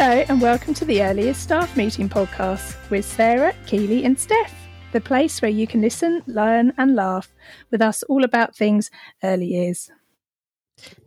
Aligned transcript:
Hello, 0.00 0.24
and 0.28 0.40
welcome 0.40 0.74
to 0.74 0.84
the 0.84 1.02
Early 1.02 1.24
Years 1.24 1.38
Staff 1.38 1.76
Meeting 1.76 2.08
podcast 2.08 2.76
with 2.88 3.04
Sarah, 3.04 3.52
Keely, 3.66 4.04
and 4.04 4.16
Steph, 4.16 4.54
the 4.92 5.00
place 5.00 5.42
where 5.42 5.50
you 5.50 5.66
can 5.66 5.80
listen, 5.80 6.22
learn, 6.28 6.72
and 6.78 6.94
laugh 6.94 7.32
with 7.72 7.82
us 7.82 8.04
all 8.04 8.22
about 8.22 8.54
things 8.54 8.92
early 9.24 9.46
years. 9.46 9.90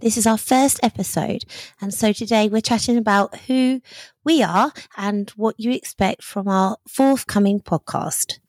This 0.02 0.18
is 0.18 0.27
our 0.27 0.38
first 0.38 0.77
episode, 0.84 1.46
and 1.80 1.94
so 1.94 2.12
today 2.12 2.50
we're 2.50 2.59
chatting 2.59 2.98
about 2.98 3.38
who 3.48 3.80
we 4.26 4.44
are 4.44 4.73
and 4.98 5.30
what 5.38 5.58
you 5.58 5.71
expect 5.71 6.21
from 6.21 6.50
our 6.50 6.76
forthcoming 6.86 7.62
podcast. 7.62 8.39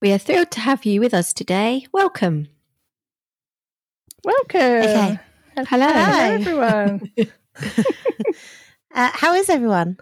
We 0.00 0.10
are 0.10 0.18
thrilled 0.18 0.50
to 0.50 0.60
have 0.60 0.84
you 0.84 0.98
with 0.98 1.14
us 1.14 1.32
today. 1.32 1.86
Welcome. 1.92 2.48
Welcome. 4.24 4.60
Okay. 4.60 5.20
Hello. 5.68 5.86
Hello, 5.86 6.34
everyone. 6.34 7.12
Uh, 8.94 9.10
how 9.12 9.34
is 9.34 9.48
everyone? 9.48 9.96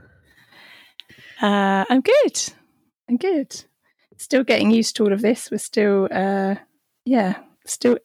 uh, 1.43 1.85
I'm 1.89 2.01
good. 2.01 2.43
I'm 3.09 3.17
good. 3.17 3.65
Still 4.17 4.45
getting 4.45 4.71
used 4.71 4.97
to 4.97 5.05
all 5.05 5.13
of 5.13 5.23
this. 5.23 5.51
We're 5.51 5.59
still, 5.59 6.09
uh, 6.11 6.57
yeah, 7.05 7.39
still 7.67 7.99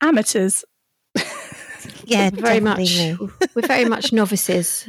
amateurs. 0.00 0.64
Yeah, 2.04 2.30
very 2.30 2.60
much. 2.60 2.98
We're 3.54 3.66
very 3.66 3.84
much 3.84 4.12
novices 4.12 4.88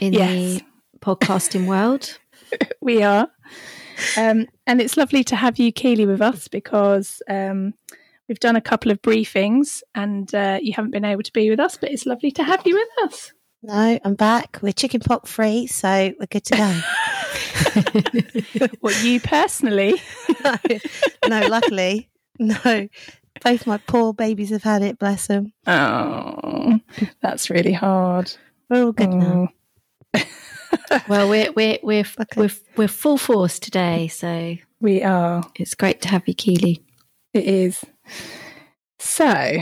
in 0.00 0.12
Yes. 0.12 0.32
the 0.32 0.62
podcasting 1.00 1.66
world. 1.66 2.18
we 2.80 3.02
are. 3.04 3.28
Um, 4.16 4.46
and 4.66 4.80
it's 4.80 4.96
lovely 4.96 5.22
to 5.24 5.36
have 5.36 5.58
you, 5.58 5.72
Kealey, 5.72 6.06
with 6.06 6.20
us 6.20 6.48
because 6.48 7.22
um, 7.28 7.72
we've 8.28 8.40
done 8.40 8.56
a 8.56 8.60
couple 8.60 8.90
of 8.90 9.00
briefings 9.00 9.82
and 9.94 10.32
uh, 10.34 10.58
you 10.60 10.72
haven't 10.72 10.90
been 10.92 11.04
able 11.04 11.22
to 11.22 11.32
be 11.32 11.50
with 11.50 11.60
us, 11.60 11.76
but 11.76 11.90
it's 11.92 12.06
lovely 12.06 12.32
to 12.32 12.42
have 12.42 12.66
you 12.66 12.74
with 12.74 13.10
us. 13.12 13.32
No, 13.62 13.98
I'm 14.04 14.14
back. 14.14 14.58
We're 14.62 14.72
chicken 14.72 15.00
pox 15.00 15.30
free, 15.30 15.66
so 15.66 16.12
we're 16.18 16.26
good 16.26 16.44
to 16.46 16.56
go. 16.56 16.80
What 18.80 19.02
you 19.02 19.20
personally? 19.20 19.94
no, 20.44 20.56
no, 21.28 21.46
luckily, 21.48 22.08
no. 22.38 22.88
Both 23.42 23.66
my 23.66 23.78
poor 23.78 24.12
babies 24.14 24.50
have 24.50 24.62
had 24.62 24.82
it. 24.82 24.98
Bless 24.98 25.26
them. 25.26 25.52
Oh, 25.66 26.78
that's 27.20 27.50
really 27.50 27.72
hard. 27.72 28.32
We're 28.70 28.84
all 28.84 28.92
good 28.92 29.10
now. 29.10 29.48
Oh, 30.14 30.20
Well, 31.08 31.28
we're 31.28 31.52
we're 31.52 31.78
we're 31.82 32.04
Okay. 32.20 32.40
we're 32.40 32.50
we're 32.76 32.88
full 32.88 33.18
force 33.18 33.58
today, 33.58 34.08
so 34.08 34.56
we 34.80 35.02
are. 35.02 35.42
it's 35.56 35.74
great 35.74 36.00
to 36.02 36.08
have 36.08 36.26
you, 36.26 36.34
Kealey. 36.34 36.80
It 37.34 37.44
is. 37.44 37.84
So, 38.98 39.58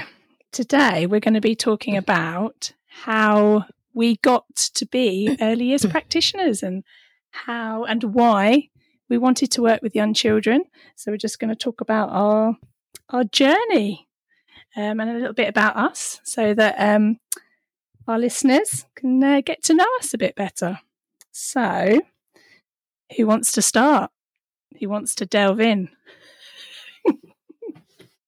today 0.53 1.07
we're 1.07 1.21
going 1.21 1.35
to 1.35 1.41
be 1.41 1.57
talking 1.57 1.97
about 1.97 2.73
how 2.89 3.65
we 3.97 4.19
got 4.19 4.45
to 4.55 4.87
be 4.87 5.37
early 5.41 5.65
years 5.65 5.85
practitioners 5.85 6.63
and 6.63 6.85
how 7.31 7.85
and 7.85 8.05
why 8.05 8.69
we 9.09 9.19
wanted 9.19 9.51
to 9.53 9.63
work 9.63 9.83
with 9.83 9.97
young 9.97 10.15
children. 10.15 10.65
So, 10.95 11.11
we're 11.11 11.17
just 11.17 11.41
going 11.41 11.51
to 11.51 11.57
talk 11.57 11.81
about 11.81 12.11
our 12.11 12.57
our 13.09 13.25
journey 13.25 14.07
um, 14.77 15.01
and 15.01 15.11
a 15.11 15.15
little 15.15 15.33
bit 15.33 15.49
about 15.49 15.77
us 15.77 16.21
so 16.25 16.55
that 16.55 16.77
um, 16.79 17.19
our 18.07 18.19
listeners 18.19 18.85
can 18.95 19.23
uh, 19.25 19.41
get 19.41 19.63
to 19.65 19.75
know 19.75 19.89
us 19.99 20.15
a 20.15 20.19
bit 20.19 20.37
better. 20.37 20.79
So, 21.33 22.01
who 23.17 23.27
wants 23.27 23.53
to 23.53 23.63
start? 23.63 24.11
Who 24.79 24.89
wants 24.89 25.15
to 25.17 25.27
delve 25.27 25.61
in? 25.61 25.89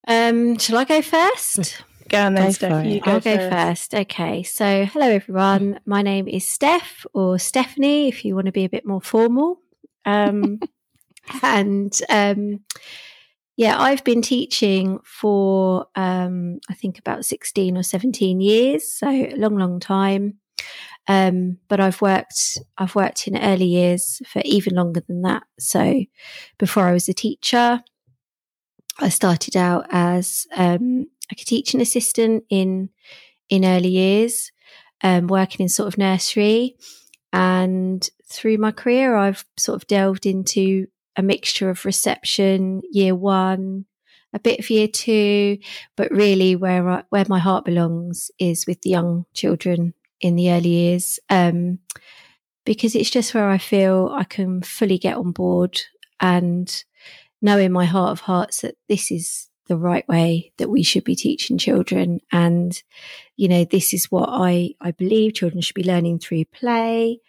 Um, 0.09 0.57
shall 0.57 0.79
I 0.79 0.85
go 0.85 1.03
first? 1.03 1.83
Go 2.09 2.25
on 2.25 2.33
then, 2.33 2.47
Go 2.47 2.51
Steph. 2.51 2.85
You 2.87 3.01
go 3.01 3.11
I'll 3.11 3.19
go 3.19 3.37
first. 3.37 3.51
first. 3.51 3.95
Okay. 3.95 4.41
So, 4.41 4.85
hello 4.85 5.05
everyone. 5.05 5.79
My 5.85 6.01
name 6.01 6.27
is 6.27 6.43
Steph 6.43 7.05
or 7.13 7.37
Stephanie, 7.37 8.07
if 8.07 8.25
you 8.25 8.33
want 8.33 8.47
to 8.47 8.51
be 8.51 8.65
a 8.65 8.69
bit 8.69 8.83
more 8.83 8.99
formal. 8.99 9.59
Um, 10.05 10.59
and 11.43 11.95
um, 12.09 12.61
yeah, 13.57 13.79
I've 13.79 14.03
been 14.03 14.23
teaching 14.23 14.97
for 15.03 15.85
um, 15.95 16.57
I 16.67 16.73
think 16.73 16.97
about 16.97 17.25
sixteen 17.25 17.77
or 17.77 17.83
seventeen 17.83 18.41
years, 18.41 18.91
so 18.91 19.07
a 19.07 19.35
long, 19.35 19.57
long 19.57 19.79
time. 19.79 20.39
Um, 21.07 21.57
but 21.67 21.79
I've 21.79 22.01
worked 22.01 22.57
I've 22.79 22.95
worked 22.95 23.27
in 23.27 23.37
early 23.37 23.65
years 23.65 24.19
for 24.25 24.41
even 24.45 24.73
longer 24.73 25.03
than 25.07 25.21
that. 25.21 25.43
So, 25.59 26.05
before 26.57 26.87
I 26.87 26.93
was 26.93 27.07
a 27.07 27.13
teacher, 27.13 27.83
I 28.97 29.09
started 29.09 29.55
out 29.55 29.85
as 29.91 30.47
um, 30.55 31.05
like 31.31 31.41
a 31.41 31.45
teaching 31.45 31.81
assistant 31.81 32.43
in 32.49 32.89
in 33.49 33.65
early 33.65 33.89
years, 33.89 34.51
um, 35.03 35.27
working 35.27 35.63
in 35.63 35.69
sort 35.69 35.87
of 35.87 35.97
nursery, 35.97 36.75
and 37.33 38.07
through 38.25 38.57
my 38.57 38.71
career, 38.71 39.15
I've 39.15 39.45
sort 39.57 39.81
of 39.81 39.87
delved 39.87 40.25
into 40.25 40.87
a 41.15 41.23
mixture 41.23 41.69
of 41.69 41.85
reception, 41.85 42.81
year 42.91 43.15
one, 43.15 43.85
a 44.33 44.39
bit 44.39 44.59
of 44.59 44.69
year 44.69 44.87
two, 44.87 45.57
but 45.97 46.11
really 46.11 46.55
where 46.55 46.87
I, 46.87 47.03
where 47.09 47.25
my 47.27 47.39
heart 47.39 47.65
belongs 47.65 48.31
is 48.39 48.65
with 48.67 48.81
the 48.81 48.91
young 48.91 49.25
children 49.33 49.93
in 50.21 50.35
the 50.35 50.51
early 50.51 50.69
years, 50.69 51.19
um, 51.29 51.79
because 52.65 52.95
it's 52.95 53.09
just 53.09 53.33
where 53.33 53.49
I 53.49 53.57
feel 53.57 54.11
I 54.13 54.23
can 54.23 54.61
fully 54.61 54.97
get 54.97 55.17
on 55.17 55.31
board 55.31 55.81
and 56.19 56.83
know 57.41 57.57
in 57.57 57.71
my 57.71 57.85
heart 57.85 58.11
of 58.11 58.19
hearts 58.21 58.61
that 58.61 58.75
this 58.87 59.11
is 59.11 59.48
the 59.69 59.77
right 59.77 60.07
way 60.09 60.51
that 60.57 60.69
we 60.69 60.83
should 60.83 61.05
be 61.05 61.15
teaching 61.15 61.57
children. 61.57 62.19
And 62.31 62.81
you 63.37 63.47
know 63.47 63.63
this 63.63 63.93
is 63.93 64.11
what 64.11 64.27
i 64.29 64.71
i 64.81 64.91
believe 64.91 65.35
children 65.35 65.61
should 65.61 65.75
be 65.75 65.83
learning 65.83 66.19
through 66.19 66.45
play. 66.45 67.21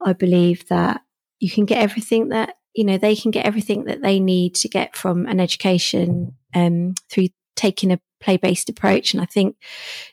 I 0.00 0.12
believe 0.12 0.68
that 0.68 1.02
you 1.40 1.50
can 1.50 1.64
get 1.64 1.78
everything 1.78 2.28
that 2.28 2.54
you 2.74 2.84
know 2.84 2.98
they 2.98 3.16
can 3.16 3.32
get 3.32 3.46
everything 3.46 3.84
that 3.84 4.02
they 4.02 4.20
need 4.20 4.54
to 4.56 4.68
get 4.68 4.94
from 4.94 5.26
an 5.26 5.40
education 5.40 6.36
um, 6.54 6.94
through 7.08 7.28
taking 7.56 7.90
a 7.90 8.00
play-based 8.20 8.68
approach. 8.68 9.12
And 9.12 9.22
i 9.22 9.26
think 9.26 9.56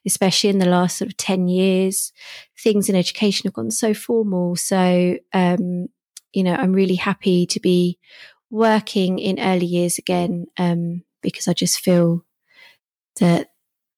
especially 0.05 0.49
in 0.49 0.59
the 0.59 0.65
last 0.65 0.97
sort 0.97 1.11
of 1.11 1.17
10 1.17 1.49
years 1.49 2.13
things 2.57 2.89
in 2.89 2.95
education 2.95 3.43
have 3.45 3.53
gone 3.53 3.71
so 3.71 3.93
formal. 3.93 4.55
So 4.55 5.17
um, 5.33 5.87
you 6.33 6.43
know 6.43 6.53
i'm 6.53 6.73
really 6.73 6.95
happy 6.95 7.45
to 7.47 7.59
be 7.59 7.97
working 8.49 9.19
in 9.19 9.39
early 9.39 9.65
years 9.65 9.97
again 9.97 10.45
um, 10.57 11.03
because 11.21 11.47
I 11.47 11.53
just 11.53 11.79
feel 11.79 12.23
that 13.19 13.51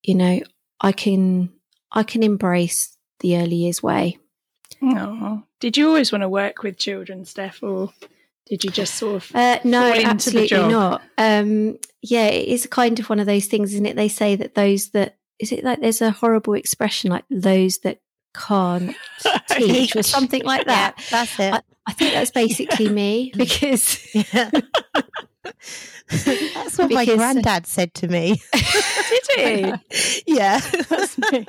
you 0.03 0.16
know 0.16 0.41
I 0.81 0.91
can 0.91 1.52
I 1.91 2.03
can 2.03 2.24
embrace 2.24 2.97
the 3.19 3.38
early 3.38 3.56
years 3.56 3.84
way. 3.84 4.18
Oh, 4.81 5.44
did 5.59 5.75
you 5.78 5.88
always 5.88 6.12
want 6.12 6.22
to 6.22 6.30
work 6.30 6.63
with 6.63 6.78
children, 6.78 7.25
Steph, 7.25 7.62
or 7.63 7.91
did 8.47 8.63
you 8.63 8.72
just 8.72 8.96
sort 8.96 9.24
of? 9.24 9.35
Uh, 9.35 9.59
no, 9.63 9.91
Fall 9.91 10.00
into 10.00 10.31
the 10.31 10.41
absolutely 10.44 10.68
not. 10.68 11.02
Um, 11.18 11.78
yeah, 12.02 12.28
it 12.28 12.47
is 12.47 12.66
kind 12.68 13.00
of 13.00 13.09
one 13.09 13.19
of 13.19 13.25
those 13.25 13.47
things, 13.47 13.74
isn't 13.74 13.86
it? 13.86 13.96
They 13.96 14.07
say 14.07 14.36
that 14.36 14.56
those 14.56 14.90
that 14.91 15.18
is 15.40 15.51
it 15.51 15.63
like 15.63 15.81
there's 15.81 16.01
a 16.01 16.12
horrible 16.12 16.53
expression 16.53 17.09
like 17.09 17.25
those 17.30 17.80
that 17.80 18.00
can't 18.36 18.96
teach 19.50 19.96
or 19.96 20.03
something 20.03 20.44
like 20.44 20.66
that. 20.66 20.96
Yeah, 20.97 21.06
that's 21.12 21.40
it. 21.40 21.53
I, 21.53 21.62
I 21.88 21.94
think 21.94 22.13
that's 22.13 22.31
basically 22.31 22.90
me 22.90 23.31
because 23.38 24.07
Yeah. 24.13 24.51
That's 26.09 26.77
what 26.77 26.91
my 26.91 27.05
Because- 27.05 27.17
granddad 27.17 27.67
said 27.67 27.93
to 27.95 28.07
me. 28.07 28.41
Did 28.53 29.75
he? 29.85 30.23
yeah. 30.27 30.59
That's 30.59 31.17
me. 31.31 31.45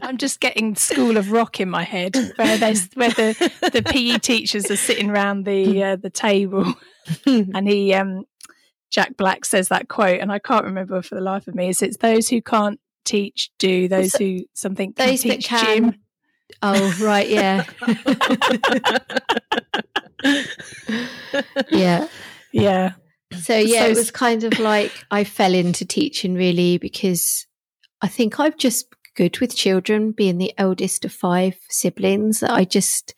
I'm 0.00 0.16
just 0.16 0.40
getting 0.40 0.74
School 0.76 1.16
of 1.16 1.32
Rock 1.32 1.60
in 1.60 1.68
my 1.70 1.82
head, 1.84 2.16
where 2.36 2.56
there's 2.58 2.88
where 2.94 3.10
the, 3.10 3.52
the 3.72 3.82
PE 3.82 4.18
teachers 4.18 4.70
are 4.70 4.76
sitting 4.76 5.10
around 5.10 5.44
the 5.44 5.82
uh, 5.82 5.96
the 5.96 6.10
table, 6.10 6.74
and 7.26 7.68
he 7.68 7.92
um 7.94 8.24
Jack 8.90 9.16
Black 9.16 9.44
says 9.44 9.68
that 9.68 9.88
quote, 9.88 10.20
and 10.20 10.32
I 10.32 10.38
can't 10.38 10.64
remember 10.64 11.00
for 11.02 11.14
the 11.14 11.20
life 11.20 11.46
of 11.46 11.54
me. 11.54 11.68
Is 11.68 11.82
it's 11.82 11.98
those 11.98 12.28
who 12.28 12.40
can't 12.42 12.80
teach 13.04 13.50
do, 13.58 13.88
those 13.88 14.14
who 14.14 14.40
something 14.54 14.92
can 14.92 15.08
those 15.08 15.22
that 15.22 15.36
teach 15.36 15.46
can. 15.46 15.64
gym. 15.92 15.94
Oh 16.62 16.96
right, 17.00 17.28
yeah, 17.28 17.64
yeah. 21.70 22.08
Yeah, 22.52 22.92
So 23.38 23.56
yeah, 23.56 23.84
So 23.84 23.90
it 23.90 23.96
was 23.96 24.10
kind 24.10 24.44
of 24.44 24.58
like 24.58 24.92
I 25.10 25.24
fell 25.24 25.54
into 25.54 25.84
teaching 25.84 26.34
really 26.34 26.78
because 26.78 27.46
I 28.02 28.08
think 28.08 28.40
I'm 28.40 28.54
just 28.58 28.86
good 29.14 29.38
with 29.40 29.56
children, 29.56 30.12
being 30.12 30.38
the 30.38 30.52
eldest 30.58 31.04
of 31.04 31.12
five 31.12 31.56
siblings. 31.68 32.40
That 32.40 32.50
I 32.50 32.64
just 32.64 33.14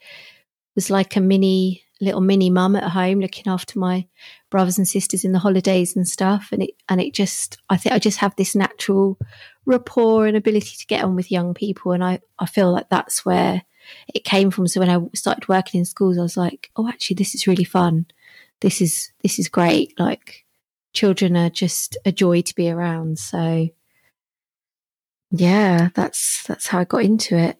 was 0.75 0.91
like 0.91 1.17
a 1.17 1.21
mini 1.21 1.85
little 2.01 2.21
mini 2.21 2.51
mum 2.51 2.77
at 2.77 2.91
home, 2.91 3.21
looking 3.21 3.51
after 3.51 3.79
my 3.79 4.07
brothers 4.51 4.77
and 4.77 4.89
sisters 4.89 5.25
in 5.25 5.33
the 5.33 5.39
holidays 5.39 5.95
and 5.97 6.07
stuff. 6.07 6.49
And 6.53 6.65
it 6.65 6.71
and 6.89 7.01
it 7.01 7.15
just 7.15 7.59
I 7.71 7.77
think 7.77 7.95
I 7.95 7.99
just 7.99 8.19
have 8.19 8.37
this 8.37 8.55
natural 8.55 9.19
rapport 9.65 10.27
and 10.27 10.37
ability 10.37 10.77
to 10.79 10.87
get 10.87 11.05
on 11.05 11.15
with 11.15 11.31
young 11.31 11.55
people, 11.55 11.93
and 11.93 12.05
I 12.05 12.21
I 12.39 12.47
feel 12.47 12.71
like 12.71 12.89
that's 12.91 13.25
where 13.25 13.63
it 14.15 14.25
came 14.25 14.51
from. 14.51 14.67
So 14.69 14.81
when 14.81 14.91
I 14.91 15.01
started 15.15 15.49
working 15.49 15.81
in 15.81 15.85
schools, 15.85 16.19
I 16.19 16.23
was 16.23 16.37
like, 16.37 16.71
oh, 16.77 16.89
actually, 16.89 17.17
this 17.17 17.35
is 17.35 17.47
really 17.47 17.65
fun 17.65 18.07
this 18.63 18.81
is 18.81 19.13
this 19.23 19.39
is 19.39 19.49
great 19.49 19.93
like 19.99 20.45
children 20.95 21.37
are 21.37 21.51
just 21.51 21.97
a 22.05 22.13
joy 22.13 22.41
to 22.41 22.55
be 22.55 22.71
around 22.71 23.19
so 23.19 23.69
yeah 25.31 25.91
that's 25.95 26.43
that's 26.45 26.69
how 26.69 26.79
i 26.79 26.85
got 26.85 27.03
into 27.03 27.37
it 27.37 27.59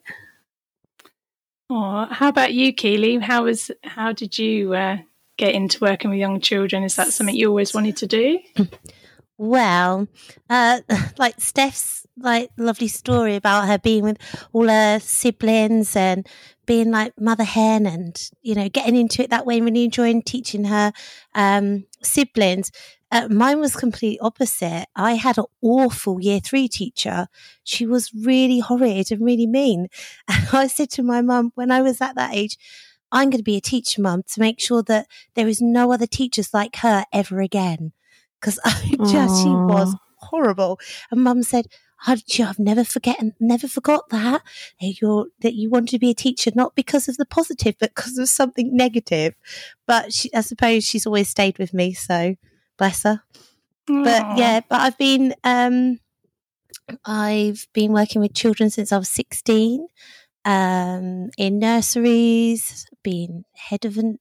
Oh, 1.75 2.05
how 2.05 2.27
about 2.27 2.53
you, 2.53 2.71
Kealey? 2.71 3.19
How 3.19 3.45
was 3.45 3.71
how 3.83 4.11
did 4.11 4.37
you 4.37 4.75
uh, 4.75 4.97
get 5.37 5.55
into 5.55 5.79
working 5.79 6.11
with 6.11 6.19
young 6.19 6.39
children? 6.39 6.83
Is 6.83 6.95
that 6.97 7.07
something 7.07 7.35
you 7.35 7.47
always 7.47 7.73
wanted 7.73 7.97
to 7.97 8.05
do? 8.07 8.39
Well, 9.43 10.07
uh, 10.49 10.79
like 11.17 11.41
Steph's 11.41 12.07
like 12.15 12.49
lovely 12.57 12.87
story 12.87 13.35
about 13.35 13.67
her 13.67 13.77
being 13.77 14.05
with 14.05 14.17
all 14.53 14.69
her 14.69 15.01
siblings 15.01 15.97
and 15.97 16.25
being 16.65 16.91
like 16.91 17.19
mother 17.19 17.43
hen 17.43 17.85
and 17.85 18.29
you 18.41 18.55
know 18.55 18.69
getting 18.69 18.95
into 18.95 19.21
it 19.21 19.31
that 19.31 19.45
way 19.45 19.57
and 19.57 19.65
really 19.65 19.83
enjoying 19.83 20.21
teaching 20.21 20.63
her 20.63 20.93
um, 21.35 21.85
siblings. 22.01 22.71
Uh, 23.11 23.27
mine 23.29 23.59
was 23.59 23.75
complete 23.75 24.17
opposite. 24.21 24.85
I 24.95 25.15
had 25.15 25.37
an 25.37 25.43
awful 25.61 26.21
year 26.21 26.39
three 26.39 26.69
teacher. 26.69 27.27
She 27.65 27.85
was 27.85 28.13
really 28.13 28.59
horrid 28.59 29.11
and 29.11 29.25
really 29.25 29.45
mean. 29.45 29.89
And 30.29 30.47
I 30.53 30.67
said 30.67 30.89
to 30.91 31.03
my 31.03 31.21
mum 31.21 31.51
when 31.55 31.69
I 31.69 31.81
was 31.81 31.99
at 31.99 32.15
that 32.15 32.33
age, 32.33 32.57
I'm 33.11 33.29
going 33.29 33.39
to 33.39 33.43
be 33.43 33.57
a 33.57 33.61
teacher, 33.61 34.01
mum, 34.01 34.23
to 34.23 34.39
make 34.39 34.61
sure 34.61 34.83
that 34.83 35.07
there 35.35 35.49
is 35.49 35.61
no 35.61 35.91
other 35.91 36.07
teachers 36.07 36.53
like 36.53 36.77
her 36.77 37.03
ever 37.11 37.41
again. 37.41 37.91
Because 38.43 38.59
I 38.65 38.97
just, 39.07 39.41
she 39.41 39.49
was 39.49 39.95
horrible. 40.17 40.77
And 41.09 41.23
mum 41.23 41.43
said, 41.43 41.67
how 41.99 42.13
"I- 42.15 42.43
I've 42.43 42.59
never 42.59 42.83
forgotten, 42.83 43.33
never 43.39 43.67
forgot 43.69 44.09
that 44.09 44.41
you're 44.79 45.27
that 45.39 45.53
you 45.53 45.69
wanted 45.69 45.91
to 45.91 45.99
be 45.99 46.09
a 46.09 46.13
teacher, 46.13 46.51
not 46.53 46.75
because 46.75 47.07
of 47.07 47.15
the 47.15 47.25
positive, 47.25 47.75
but 47.79 47.95
because 47.95 48.17
of 48.17 48.27
something 48.27 48.75
negative. 48.75 49.35
But 49.87 50.11
she, 50.11 50.33
I 50.33 50.41
suppose 50.41 50.83
she's 50.83 51.05
always 51.05 51.29
stayed 51.29 51.57
with 51.57 51.73
me, 51.73 51.93
so 51.93 52.35
bless 52.77 53.03
her. 53.03 53.21
But 53.87 54.21
Aw. 54.21 54.35
yeah, 54.37 54.59
but 54.69 54.81
I've 54.81 54.97
been 54.97 55.33
um, 55.45 55.99
I've 57.05 57.67
been 57.73 57.93
working 57.93 58.21
with 58.21 58.33
children 58.33 58.69
since 58.69 58.91
I 58.91 58.97
was 58.97 59.09
sixteen, 59.09 59.87
um, 60.43 61.29
in 61.37 61.59
nurseries, 61.59 62.85
been 63.01 63.45
head 63.55 63.85
of 63.85 63.97
an 63.97 64.19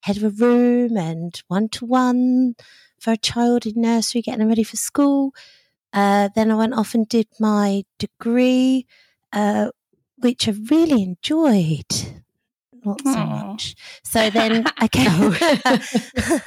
head 0.00 0.16
of 0.16 0.24
a 0.24 0.30
room 0.30 0.96
and 0.96 1.42
one 1.48 1.68
to 1.70 1.84
one 1.84 2.54
for 2.98 3.12
a 3.12 3.16
child 3.16 3.66
in 3.66 3.80
nursery, 3.80 4.22
getting 4.22 4.40
them 4.40 4.48
ready 4.48 4.64
for 4.64 4.76
school. 4.76 5.32
Uh, 5.92 6.28
then 6.34 6.50
I 6.50 6.54
went 6.54 6.74
off 6.74 6.94
and 6.94 7.08
did 7.08 7.28
my 7.40 7.84
degree, 7.98 8.86
uh, 9.32 9.70
which 10.18 10.48
I 10.48 10.54
really 10.70 11.02
enjoyed. 11.02 11.86
Not 12.84 13.00
so 13.02 13.10
Aw. 13.10 13.24
much. 13.24 13.74
So 14.04 14.30
then 14.30 14.64
I 14.76 14.88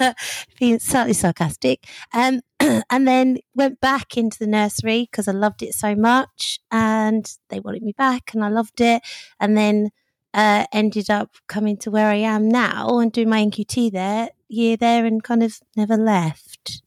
came, 0.05 0.13
being 0.59 0.79
slightly 0.79 1.13
sarcastic, 1.13 1.85
um, 2.13 2.41
and 2.59 3.07
then 3.07 3.37
went 3.55 3.79
back 3.81 4.17
into 4.17 4.39
the 4.39 4.47
nursery 4.47 5.07
because 5.09 5.27
I 5.27 5.33
loved 5.33 5.61
it 5.61 5.73
so 5.73 5.95
much, 5.95 6.59
and 6.71 7.25
they 7.49 7.59
wanted 7.59 7.83
me 7.83 7.93
back, 7.97 8.33
and 8.33 8.43
I 8.43 8.49
loved 8.49 8.79
it, 8.81 9.01
and 9.39 9.57
then 9.57 9.89
uh, 10.33 10.65
ended 10.71 11.09
up 11.09 11.31
coming 11.47 11.77
to 11.77 11.91
where 11.91 12.07
I 12.07 12.15
am 12.15 12.47
now 12.47 12.99
and 12.99 13.11
doing 13.11 13.29
my 13.29 13.43
NQT 13.45 13.91
there 13.91 14.29
year 14.51 14.77
there, 14.77 15.05
and 15.05 15.23
kind 15.23 15.43
of 15.43 15.59
never 15.75 15.97
left. 15.97 16.81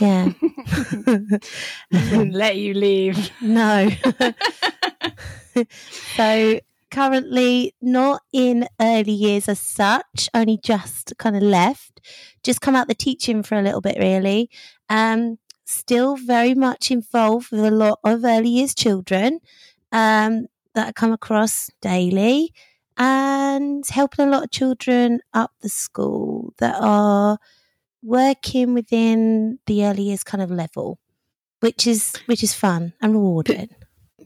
Yeah. 0.00 0.32
Wouldn't 1.06 1.42
let 2.34 2.56
you 2.56 2.74
leave. 2.74 3.30
no. 3.40 3.90
so 6.16 6.60
currently 6.90 7.74
not 7.80 8.22
in 8.32 8.68
early 8.80 9.12
years 9.12 9.48
as 9.48 9.60
such, 9.60 10.28
only 10.34 10.58
just 10.62 11.12
kind 11.18 11.36
of 11.36 11.42
left, 11.42 12.00
just 12.42 12.60
come 12.60 12.74
out 12.76 12.88
the 12.88 12.94
teaching 12.94 13.42
for 13.42 13.56
a 13.58 13.62
little 13.62 13.80
bit 13.80 13.98
really. 13.98 14.50
Um, 14.88 15.38
still 15.66 16.16
very 16.16 16.54
much 16.54 16.90
involved 16.90 17.50
with 17.50 17.64
a 17.64 17.70
lot 17.70 17.98
of 18.04 18.24
early 18.24 18.50
years 18.50 18.74
children 18.74 19.40
um, 19.92 20.46
that 20.74 20.88
I 20.88 20.92
come 20.92 21.12
across 21.12 21.70
daily 21.80 22.52
and 22.96 23.84
helping 23.88 24.26
a 24.26 24.30
lot 24.30 24.44
of 24.44 24.50
children 24.50 25.20
up 25.32 25.50
the 25.62 25.68
school 25.68 26.54
that 26.58 26.76
are 26.80 27.38
working 28.02 28.74
within 28.74 29.58
the 29.66 29.84
early 29.84 30.02
years 30.04 30.22
kind 30.22 30.42
of 30.42 30.50
level 30.50 30.98
which 31.60 31.86
is 31.86 32.12
which 32.26 32.42
is 32.42 32.52
fun 32.54 32.92
and 33.00 33.14
rewarding 33.14 33.68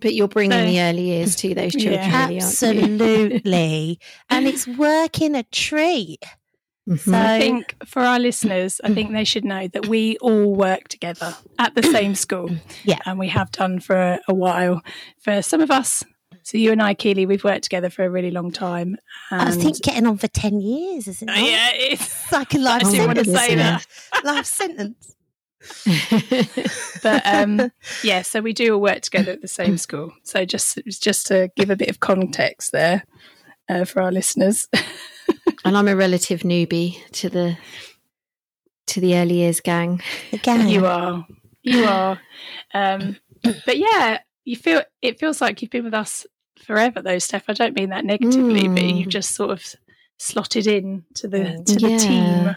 But 0.01 0.15
you're 0.15 0.29
bringing 0.29 0.59
So- 0.59 0.67
the 0.67 0.81
early 0.81 1.03
years 1.03 1.37
to 1.37 1.55
those 1.55 1.73
children, 1.83 1.95
Yeah. 1.95 2.27
really. 2.27 2.39
Absolutely. 2.39 3.99
and 4.31 4.47
it's 4.47 4.67
working 4.67 5.35
a 5.37 5.43
treat. 5.45 6.23
Mhm. 6.89 6.99
So- 6.99 7.13
I 7.15 7.39
think 7.39 7.77
for 7.87 8.03
our 8.03 8.19
listeners, 8.19 8.81
I 8.83 8.93
think 8.95 9.13
they 9.13 9.25
should 9.25 9.45
know 9.45 9.69
that 9.69 9.87
we 9.87 10.17
all 10.19 10.55
work 10.55 10.89
together 10.89 11.35
at 11.59 11.75
the 11.75 11.83
same 11.83 12.15
school. 12.15 12.51
Yeah. 12.85 12.99
And 13.07 13.19
we 13.19 13.29
have 13.29 13.51
done 13.53 13.79
for 13.81 13.97
a, 13.97 14.21
a 14.29 14.35
while. 14.35 14.83
For 15.21 15.43
some 15.43 15.61
of 15.61 15.71
us, 15.71 16.05
so 16.49 16.57
you 16.57 16.73
and 16.73 16.81
I, 16.81 16.95
Kealey, 16.95 17.29
we've 17.29 17.45
worked 17.45 17.65
together 17.65 17.91
for 17.91 18.07
a 18.07 18.09
really 18.11 18.31
long 18.31 18.51
time. 18.51 18.97
I 19.31 19.51
And 19.51 19.61
think 19.61 19.83
getting 19.83 20.07
on 20.07 20.17
for 20.17 20.29
10 20.29 20.63
years, 20.63 21.07
isn't 21.07 21.29
it? 21.29 21.37
yeah, 21.37 21.71
it's, 21.75 22.07
It's 22.07 22.33
like 22.33 22.55
a 22.55 22.59
life 22.59 22.87
I 22.87 22.91
didn't 22.91 23.07
want 23.07 23.19
to 23.19 23.25
sentence. 23.27 23.47
say 23.47 23.55
that. 23.55 23.87
Life 24.25 24.47
sentence. 24.47 25.15
but 27.03 27.21
um, 27.27 27.71
yeah, 28.03 28.23
so 28.23 28.41
we 28.41 28.55
do 28.55 28.73
all 28.73 28.81
work 28.81 29.03
together 29.03 29.33
at 29.33 29.43
the 29.43 29.49
same 29.49 29.77
school. 29.87 30.11
So 30.23 30.47
just 30.47 30.79
just 30.87 31.27
to 31.27 31.51
give 31.55 31.69
a 31.69 31.77
bit 31.77 31.91
of 31.91 32.01
context 32.01 32.73
there 32.73 33.05
uh, 33.69 33.85
for 33.85 34.01
our 34.01 34.11
listeners. 34.11 34.69
and 35.67 35.77
I'm 35.77 35.87
a 35.89 35.97
relative 35.97 36.41
newbie 36.41 36.97
to 37.13 37.29
the 37.29 37.59
to 38.87 39.01
the 39.03 39.17
early 39.17 39.35
years 39.35 39.61
gang. 39.61 40.01
Again. 40.33 40.67
You 40.69 40.87
are, 40.87 41.27
you 41.63 41.85
are. 41.85 42.19
Um, 42.73 43.17
but 43.43 43.77
yeah, 43.77 44.21
you 44.47 44.57
feel 44.57 44.81
it 45.03 45.19
feels 45.19 45.43
like 45.43 45.61
you've 45.61 45.71
been 45.71 45.85
with 45.85 45.93
us 45.93 46.27
forever, 46.65 47.03
though, 47.03 47.19
Steph. 47.19 47.45
I 47.49 47.53
don't 47.53 47.75
mean 47.75 47.91
that 47.91 48.05
negatively, 48.05 48.69
but 48.69 48.83
Mm. 48.83 48.99
you've 48.99 49.09
just 49.09 49.35
sort 49.35 49.51
of 49.51 49.65
slotted 50.19 50.67
in 50.67 51.05
to 51.15 51.29
the 51.29 51.39
Mm. 51.39 51.65
to 51.67 51.75
the 51.77 51.91
Yeah. 51.91 51.99
team. 51.99 52.57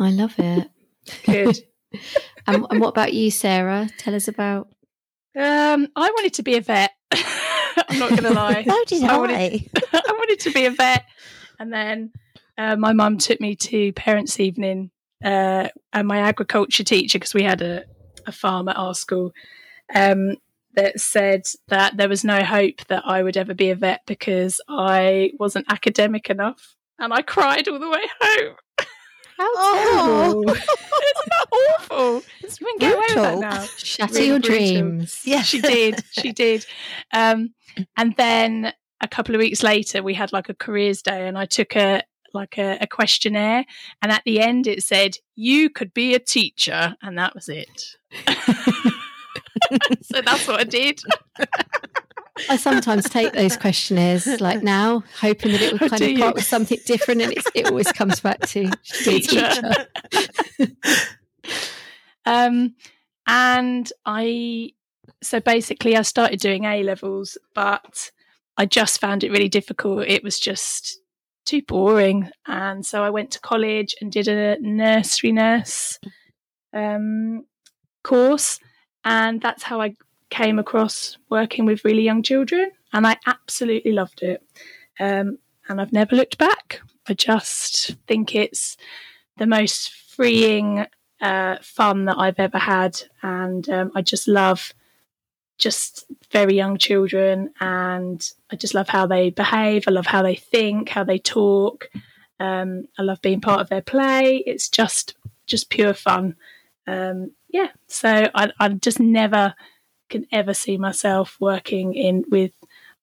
I 0.00 0.10
love 0.10 0.34
it. 0.38 0.70
Good. 1.24 1.58
and, 2.46 2.66
and 2.70 2.80
what 2.80 2.88
about 2.88 3.12
you, 3.14 3.30
Sarah? 3.30 3.88
Tell 3.98 4.14
us 4.14 4.28
about. 4.28 4.68
Um, 5.36 5.88
I 5.96 6.10
wanted 6.10 6.34
to 6.34 6.42
be 6.42 6.56
a 6.56 6.60
vet. 6.60 6.90
I'm 7.12 7.98
not 7.98 8.10
going 8.10 8.22
to 8.24 8.30
lie. 8.32 8.64
So 8.64 8.84
did 8.86 9.02
I 9.04 9.14
I. 9.14 9.18
wanted- 9.18 9.70
I 9.92 10.12
wanted 10.12 10.40
to 10.40 10.50
be 10.52 10.64
a 10.66 10.70
vet, 10.70 11.04
and 11.58 11.72
then 11.72 12.12
uh, 12.58 12.76
my 12.76 12.92
mum 12.92 13.18
took 13.18 13.40
me 13.40 13.54
to 13.56 13.92
parents' 13.92 14.40
evening, 14.40 14.90
uh, 15.24 15.68
and 15.92 16.08
my 16.08 16.18
agriculture 16.18 16.84
teacher, 16.84 17.18
because 17.18 17.34
we 17.34 17.42
had 17.42 17.62
a, 17.62 17.84
a 18.26 18.32
farm 18.32 18.68
at 18.68 18.76
our 18.76 18.94
school, 18.94 19.32
um, 19.94 20.36
that 20.76 21.00
said 21.00 21.42
that 21.68 21.96
there 21.96 22.08
was 22.08 22.24
no 22.24 22.42
hope 22.44 22.84
that 22.88 23.02
I 23.04 23.22
would 23.22 23.36
ever 23.36 23.54
be 23.54 23.70
a 23.70 23.74
vet 23.74 24.02
because 24.06 24.60
I 24.68 25.32
wasn't 25.38 25.66
academic 25.70 26.30
enough, 26.30 26.76
and 26.98 27.12
I 27.12 27.22
cried 27.22 27.66
all 27.68 27.78
the 27.80 27.90
way 27.90 28.02
home. 28.20 28.54
How 29.38 29.46
Oh. 29.54 30.42
terrible. 30.44 30.50
Isn't 30.52 30.62
that 31.28 31.46
awful? 31.52 32.22
You 32.42 32.48
can 32.66 32.78
get 32.78 32.94
away 32.94 33.04
with 33.08 33.14
that 33.16 33.38
now. 33.38 33.64
Shatter 33.76 34.14
Really 34.14 34.26
your 34.28 34.38
brutal. 34.40 34.56
dreams. 34.58 35.20
Yeah. 35.24 35.42
she 35.42 35.60
did 35.60 36.02
she 36.12 36.32
did 36.32 36.64
um 37.12 37.52
and 37.98 38.14
then 38.16 38.72
a 39.02 39.08
couple 39.08 39.34
of 39.34 39.40
weeks 39.40 39.62
later 39.62 40.02
we 40.02 40.14
had 40.14 40.32
like 40.32 40.48
a 40.48 40.54
careers 40.54 41.02
day 41.02 41.28
and 41.28 41.36
i 41.36 41.44
took 41.44 41.76
a 41.76 42.02
like 42.32 42.56
a, 42.56 42.78
a 42.80 42.86
questionnaire 42.86 43.66
and 44.00 44.10
at 44.10 44.22
the 44.24 44.40
end 44.40 44.66
it 44.66 44.82
said 44.82 45.16
you 45.34 45.68
could 45.68 45.92
be 45.92 46.14
a 46.14 46.18
teacher 46.18 46.96
and 47.02 47.18
that 47.18 47.34
was 47.34 47.50
it 47.50 47.82
so 50.02 50.20
that's 50.22 50.46
what 50.46 50.60
i 50.60 50.64
did. 50.64 51.00
I 52.50 52.56
sometimes 52.56 53.08
take 53.08 53.32
those 53.32 53.56
questionnaires 53.56 54.26
like 54.40 54.62
now, 54.62 55.02
hoping 55.20 55.52
that 55.52 55.62
it 55.62 55.72
would 55.72 55.90
kind 55.90 56.02
of 56.02 56.20
up 56.20 56.34
with 56.34 56.44
something 56.44 56.78
different, 56.84 57.22
and 57.22 57.32
it's, 57.32 57.46
it 57.54 57.66
always 57.66 57.90
comes 57.92 58.20
back 58.20 58.40
to 58.48 58.70
Teacher. 58.84 59.50
um 62.26 62.74
and 63.26 63.92
i 64.04 64.70
so 65.22 65.38
basically 65.38 65.96
i 65.96 66.02
started 66.02 66.40
doing 66.40 66.64
a 66.64 66.82
levels 66.82 67.38
but 67.54 68.10
i 68.56 68.66
just 68.66 69.00
found 69.00 69.22
it 69.22 69.30
really 69.30 69.48
difficult. 69.48 70.06
It 70.06 70.24
was 70.24 70.40
just 70.40 70.98
too 71.44 71.62
boring. 71.62 72.28
And 72.46 72.84
so 72.84 73.04
i 73.04 73.10
went 73.10 73.30
to 73.32 73.40
college 73.40 73.94
and 74.00 74.10
did 74.10 74.28
a 74.28 74.58
nursery 74.60 75.32
nurse 75.32 75.98
um 76.72 77.44
course 78.02 78.60
and 79.06 79.40
that's 79.40 79.62
how 79.62 79.80
i 79.80 79.94
came 80.28 80.58
across 80.58 81.16
working 81.30 81.64
with 81.64 81.84
really 81.86 82.02
young 82.02 82.22
children 82.22 82.70
and 82.92 83.06
i 83.06 83.16
absolutely 83.26 83.92
loved 83.92 84.22
it 84.22 84.42
um 85.00 85.38
and 85.68 85.80
i've 85.80 85.92
never 85.92 86.14
looked 86.14 86.36
back 86.36 86.80
i 87.08 87.14
just 87.14 87.96
think 88.06 88.34
it's 88.34 88.76
the 89.38 89.46
most 89.46 89.90
freeing 89.90 90.86
uh, 91.20 91.56
fun 91.62 92.06
that 92.06 92.18
I've 92.18 92.38
ever 92.38 92.58
had, 92.58 93.00
and 93.22 93.68
um, 93.68 93.92
I 93.94 94.02
just 94.02 94.28
love 94.28 94.72
just 95.58 96.04
very 96.30 96.54
young 96.54 96.76
children, 96.78 97.52
and 97.60 98.30
I 98.50 98.56
just 98.56 98.74
love 98.74 98.88
how 98.88 99.06
they 99.06 99.30
behave. 99.30 99.84
I 99.86 99.90
love 99.90 100.06
how 100.06 100.22
they 100.22 100.34
think, 100.36 100.88
how 100.88 101.04
they 101.04 101.18
talk. 101.18 101.88
Um, 102.38 102.86
I 102.98 103.02
love 103.02 103.22
being 103.22 103.40
part 103.40 103.60
of 103.60 103.68
their 103.68 103.82
play. 103.82 104.42
It's 104.46 104.68
just 104.68 105.14
just 105.46 105.70
pure 105.70 105.94
fun. 105.94 106.36
Um, 106.86 107.32
yeah, 107.56 107.68
so 107.88 108.28
I, 108.34 108.52
I 108.60 108.68
just 108.68 109.00
never 109.00 109.54
can 110.10 110.26
ever 110.30 110.52
see 110.52 110.76
myself 110.76 111.36
working 111.40 111.94
in 111.94 112.22
with 112.30 112.52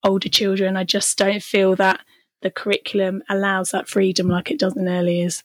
older 0.03 0.29
children. 0.29 0.77
I 0.77 0.83
just 0.83 1.17
don't 1.17 1.41
feel 1.41 1.75
that 1.77 2.01
the 2.43 2.51
curriculum 2.51 3.23
allows 3.29 3.71
that 3.71 3.89
freedom 3.89 4.27
like 4.27 4.51
it 4.51 4.59
does 4.59 4.77
in 4.77 4.87
early 4.87 5.21
years. 5.21 5.43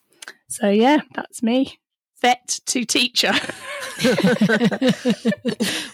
So 0.48 0.68
yeah, 0.68 1.00
that's 1.14 1.42
me. 1.42 1.78
Vet 2.20 2.60
to 2.66 2.84
teacher. 2.84 3.32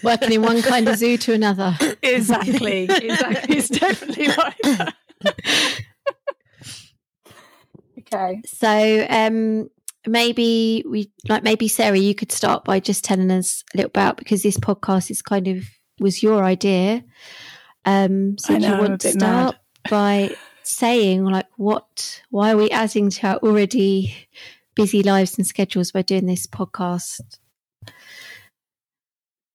Working 0.03 0.33
in 0.33 0.41
one 0.41 0.61
kind 0.61 0.89
of 0.89 0.97
zoo 0.97 1.17
to 1.17 1.33
another. 1.33 1.77
exactly. 2.03 2.83
Exactly. 2.83 3.55
It's 3.55 3.69
definitely 3.69 4.27
like 4.27 4.57
that. 4.63 4.93
okay. 7.99 8.41
So 8.45 9.07
um 9.09 9.69
maybe 10.07 10.83
we 10.87 11.11
like 11.27 11.43
maybe 11.43 11.67
Sarah, 11.67 11.97
you 11.97 12.15
could 12.15 12.31
start 12.31 12.65
by 12.65 12.79
just 12.79 13.03
telling 13.03 13.31
us 13.31 13.63
a 13.73 13.77
little 13.77 13.89
about 13.89 14.17
because 14.17 14.43
this 14.43 14.57
podcast 14.57 15.11
is 15.11 15.21
kind 15.21 15.47
of 15.47 15.63
was 15.99 16.23
your 16.23 16.43
idea. 16.43 17.03
Um 17.85 18.37
so 18.37 18.53
I 18.53 18.59
do 18.59 18.67
know, 18.67 18.75
you 18.75 18.81
want 18.81 19.01
to 19.01 19.11
start 19.11 19.55
mad. 19.55 19.59
by 19.89 20.35
saying 20.63 21.23
like 21.23 21.47
what 21.57 22.21
why 22.31 22.51
are 22.51 22.57
we 22.57 22.69
adding 22.71 23.09
to 23.11 23.27
our 23.27 23.35
already 23.37 24.15
busy 24.73 25.03
lives 25.03 25.37
and 25.37 25.45
schedules 25.45 25.91
by 25.91 26.01
doing 26.01 26.25
this 26.25 26.47
podcast 26.47 27.21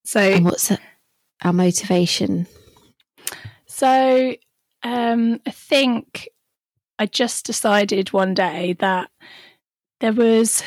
So 0.05 0.21
and 0.21 0.45
what's 0.45 0.71
our 1.43 1.53
motivation 1.53 2.47
So 3.67 4.37
um, 4.83 5.41
I 5.47 5.51
think 5.51 6.29
I 6.99 7.07
just 7.07 7.47
decided 7.47 8.13
one 8.13 8.35
day 8.35 8.75
that 8.75 9.11
there 10.01 10.13
was, 10.13 10.63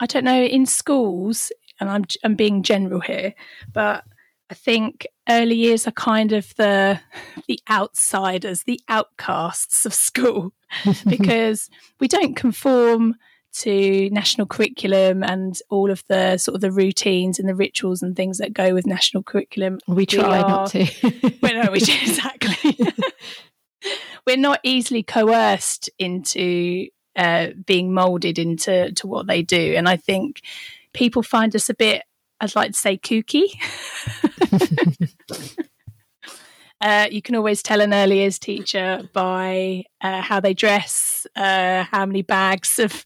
I 0.00 0.06
don't 0.06 0.24
know, 0.24 0.42
in 0.42 0.66
schools, 0.66 1.52
and 1.80 1.90
I'm 1.90 2.04
I'm 2.24 2.34
being 2.34 2.62
general 2.62 3.00
here, 3.00 3.34
but 3.72 4.04
I 4.50 4.54
think 4.54 5.06
early 5.28 5.54
years 5.54 5.86
are 5.86 5.92
kind 5.92 6.32
of 6.32 6.54
the 6.56 7.00
the 7.46 7.60
outsiders, 7.70 8.64
the 8.64 8.80
outcasts 8.88 9.86
of 9.86 9.94
school, 9.94 10.52
because 11.08 11.70
we 12.00 12.08
don't 12.08 12.36
conform 12.36 13.16
to 13.52 14.08
national 14.10 14.46
curriculum 14.46 15.24
and 15.24 15.58
all 15.70 15.90
of 15.90 16.04
the 16.08 16.36
sort 16.38 16.54
of 16.54 16.60
the 16.60 16.70
routines 16.70 17.38
and 17.38 17.48
the 17.48 17.54
rituals 17.54 18.00
and 18.02 18.14
things 18.14 18.38
that 18.38 18.52
go 18.52 18.74
with 18.74 18.86
national 18.86 19.22
curriculum. 19.22 19.78
We 19.88 20.06
try 20.06 20.40
are- 20.40 20.48
not 20.48 20.70
to. 20.70 20.86
Well, 21.42 21.64
no, 21.64 21.72
we 21.72 21.80
do 21.80 21.92
exactly. 21.92 22.78
We're 24.26 24.36
not 24.36 24.60
easily 24.62 25.02
coerced 25.02 25.88
into 25.98 26.88
uh, 27.20 27.48
being 27.66 27.92
molded 27.92 28.38
into 28.38 28.92
to 28.92 29.06
what 29.06 29.26
they 29.26 29.42
do, 29.42 29.74
and 29.76 29.88
I 29.88 29.96
think 29.96 30.40
people 30.92 31.22
find 31.22 31.54
us 31.54 31.68
a 31.68 31.74
bit. 31.74 32.02
I'd 32.40 32.56
like 32.56 32.72
to 32.72 32.78
say 32.78 32.96
kooky. 32.96 33.54
Uh, 36.80 37.06
you 37.10 37.20
can 37.20 37.34
always 37.36 37.62
tell 37.62 37.82
an 37.82 37.92
early 37.92 38.16
years 38.16 38.38
teacher 38.38 39.06
by 39.12 39.84
uh, 40.00 40.22
how 40.22 40.40
they 40.40 40.54
dress, 40.54 41.26
uh, 41.36 41.84
how 41.84 42.06
many 42.06 42.22
bags 42.22 42.78
of 42.78 43.04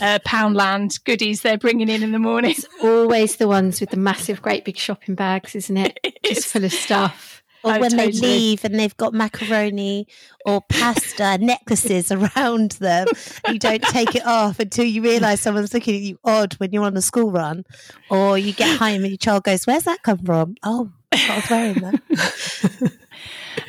uh, 0.00 0.20
Poundland 0.24 1.02
goodies 1.02 1.42
they're 1.42 1.58
bringing 1.58 1.88
in 1.88 2.04
in 2.04 2.12
the 2.12 2.20
morning. 2.20 2.52
It's 2.52 2.66
always 2.84 3.36
the 3.36 3.48
ones 3.48 3.80
with 3.80 3.90
the 3.90 3.96
massive, 3.96 4.40
great 4.42 4.64
big 4.64 4.76
shopping 4.76 5.16
bags, 5.16 5.56
isn't 5.56 5.76
it? 5.76 6.18
Just 6.24 6.46
full 6.46 6.64
of 6.64 6.72
stuff. 6.72 7.35
Or 7.66 7.74
Oh, 7.74 7.80
when 7.80 7.96
they 7.96 8.12
leave 8.12 8.64
and 8.64 8.78
they've 8.78 8.96
got 8.96 9.12
macaroni 9.12 10.06
or 10.44 10.60
pasta 10.68 11.36
necklaces 11.40 12.12
around 12.12 12.72
them, 12.72 13.08
you 13.48 13.58
don't 13.58 13.82
take 13.82 14.14
it 14.14 14.24
off 14.24 14.60
until 14.60 14.84
you 14.84 15.02
realise 15.02 15.40
someone's 15.40 15.74
looking 15.74 15.96
at 15.96 16.02
you 16.02 16.18
odd 16.24 16.54
when 16.54 16.72
you're 16.72 16.84
on 16.84 16.96
a 16.96 17.02
school 17.02 17.32
run, 17.32 17.64
or 18.08 18.38
you 18.38 18.52
get 18.52 18.78
home 18.78 19.02
and 19.02 19.08
your 19.08 19.16
child 19.16 19.42
goes, 19.44 19.66
"Where's 19.66 19.84
that 19.84 20.02
come 20.02 20.18
from?" 20.18 20.54
Oh, 20.62 20.92
I 21.12 21.36
was 21.36 21.50
wearing 21.50 21.74
that. 21.80 22.92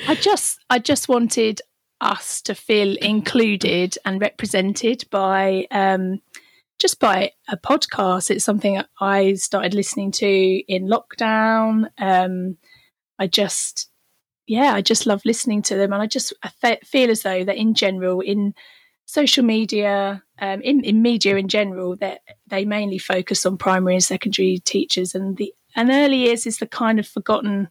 I 0.07 0.15
just 0.15 0.59
I 0.69 0.79
just 0.79 1.09
wanted 1.09 1.61
us 1.99 2.41
to 2.43 2.53
feel 2.53 2.95
included 2.97 3.97
and 4.05 4.21
represented 4.21 5.03
by 5.09 5.65
um, 5.71 6.21
just 6.77 6.99
by 6.99 7.31
a 7.49 7.57
podcast. 7.57 8.29
It's 8.29 8.45
something 8.45 8.79
I 9.01 9.33
started 9.33 9.73
listening 9.73 10.11
to 10.13 10.27
in 10.27 10.87
lockdown. 10.87 11.89
Um, 11.97 12.57
I 13.19 13.27
just 13.27 13.89
yeah, 14.47 14.73
I 14.73 14.81
just 14.81 15.05
love 15.05 15.21
listening 15.25 15.61
to 15.63 15.75
them, 15.75 15.91
and 15.93 16.01
I 16.01 16.07
just 16.07 16.33
I 16.41 16.49
fe- 16.49 16.79
feel 16.83 17.11
as 17.11 17.21
though 17.21 17.43
that 17.43 17.57
in 17.57 17.73
general 17.73 18.21
in 18.21 18.53
social 19.05 19.43
media, 19.43 20.23
um, 20.39 20.61
in 20.61 20.83
in 20.83 21.01
media 21.01 21.35
in 21.35 21.47
general, 21.49 21.95
that 21.97 22.21
they 22.47 22.65
mainly 22.65 22.97
focus 22.97 23.45
on 23.45 23.57
primary 23.57 23.95
and 23.95 24.03
secondary 24.03 24.59
teachers, 24.59 25.13
and 25.15 25.37
the 25.37 25.53
and 25.75 25.89
early 25.91 26.17
years 26.17 26.45
is 26.45 26.57
the 26.59 26.67
kind 26.67 26.99
of 26.99 27.07
forgotten 27.07 27.67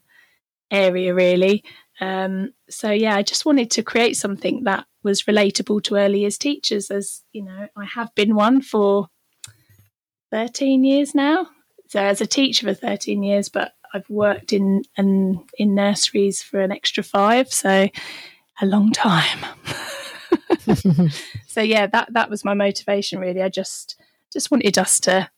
area 0.71 1.15
really. 1.15 1.65
Um, 2.01 2.53
so 2.69 2.91
yeah, 2.91 3.17
I 3.17 3.23
just 3.23 3.47
wanted 3.47 3.71
to 3.73 3.83
create 3.83 4.17
something 4.17 4.65
that 4.65 4.87
was 5.03 5.23
relatable 5.23 5.83
to 5.85 5.97
early 5.97 6.21
years 6.21 6.37
teachers, 6.37 6.91
as 6.91 7.23
you 7.33 7.43
know, 7.43 7.69
I 7.75 7.85
have 7.87 8.15
been 8.15 8.35
one 8.35 8.61
for 8.61 9.09
thirteen 10.31 10.85
years 10.85 11.15
now. 11.15 11.49
So 11.89 12.01
as 12.01 12.21
a 12.21 12.27
teacher 12.27 12.67
for 12.67 12.75
thirteen 12.75 13.23
years, 13.23 13.49
but 13.49 13.73
I've 13.95 14.09
worked 14.11 14.53
in 14.53 14.83
in, 14.97 15.45
in 15.59 15.75
nurseries 15.75 16.43
for 16.43 16.61
an 16.61 16.73
extra 16.73 17.03
five, 17.03 17.53
so 17.53 17.89
a 18.61 18.67
long 18.67 18.93
time. 18.93 19.45
so 21.47 21.61
yeah, 21.61 21.87
that 21.87 22.13
that 22.13 22.31
was 22.31 22.45
my 22.45 22.55
motivation 22.55 23.19
really. 23.19 23.43
I 23.43 23.49
just 23.49 23.97
just 24.33 24.51
wanted 24.51 24.79
us 24.79 25.01
to 25.01 25.31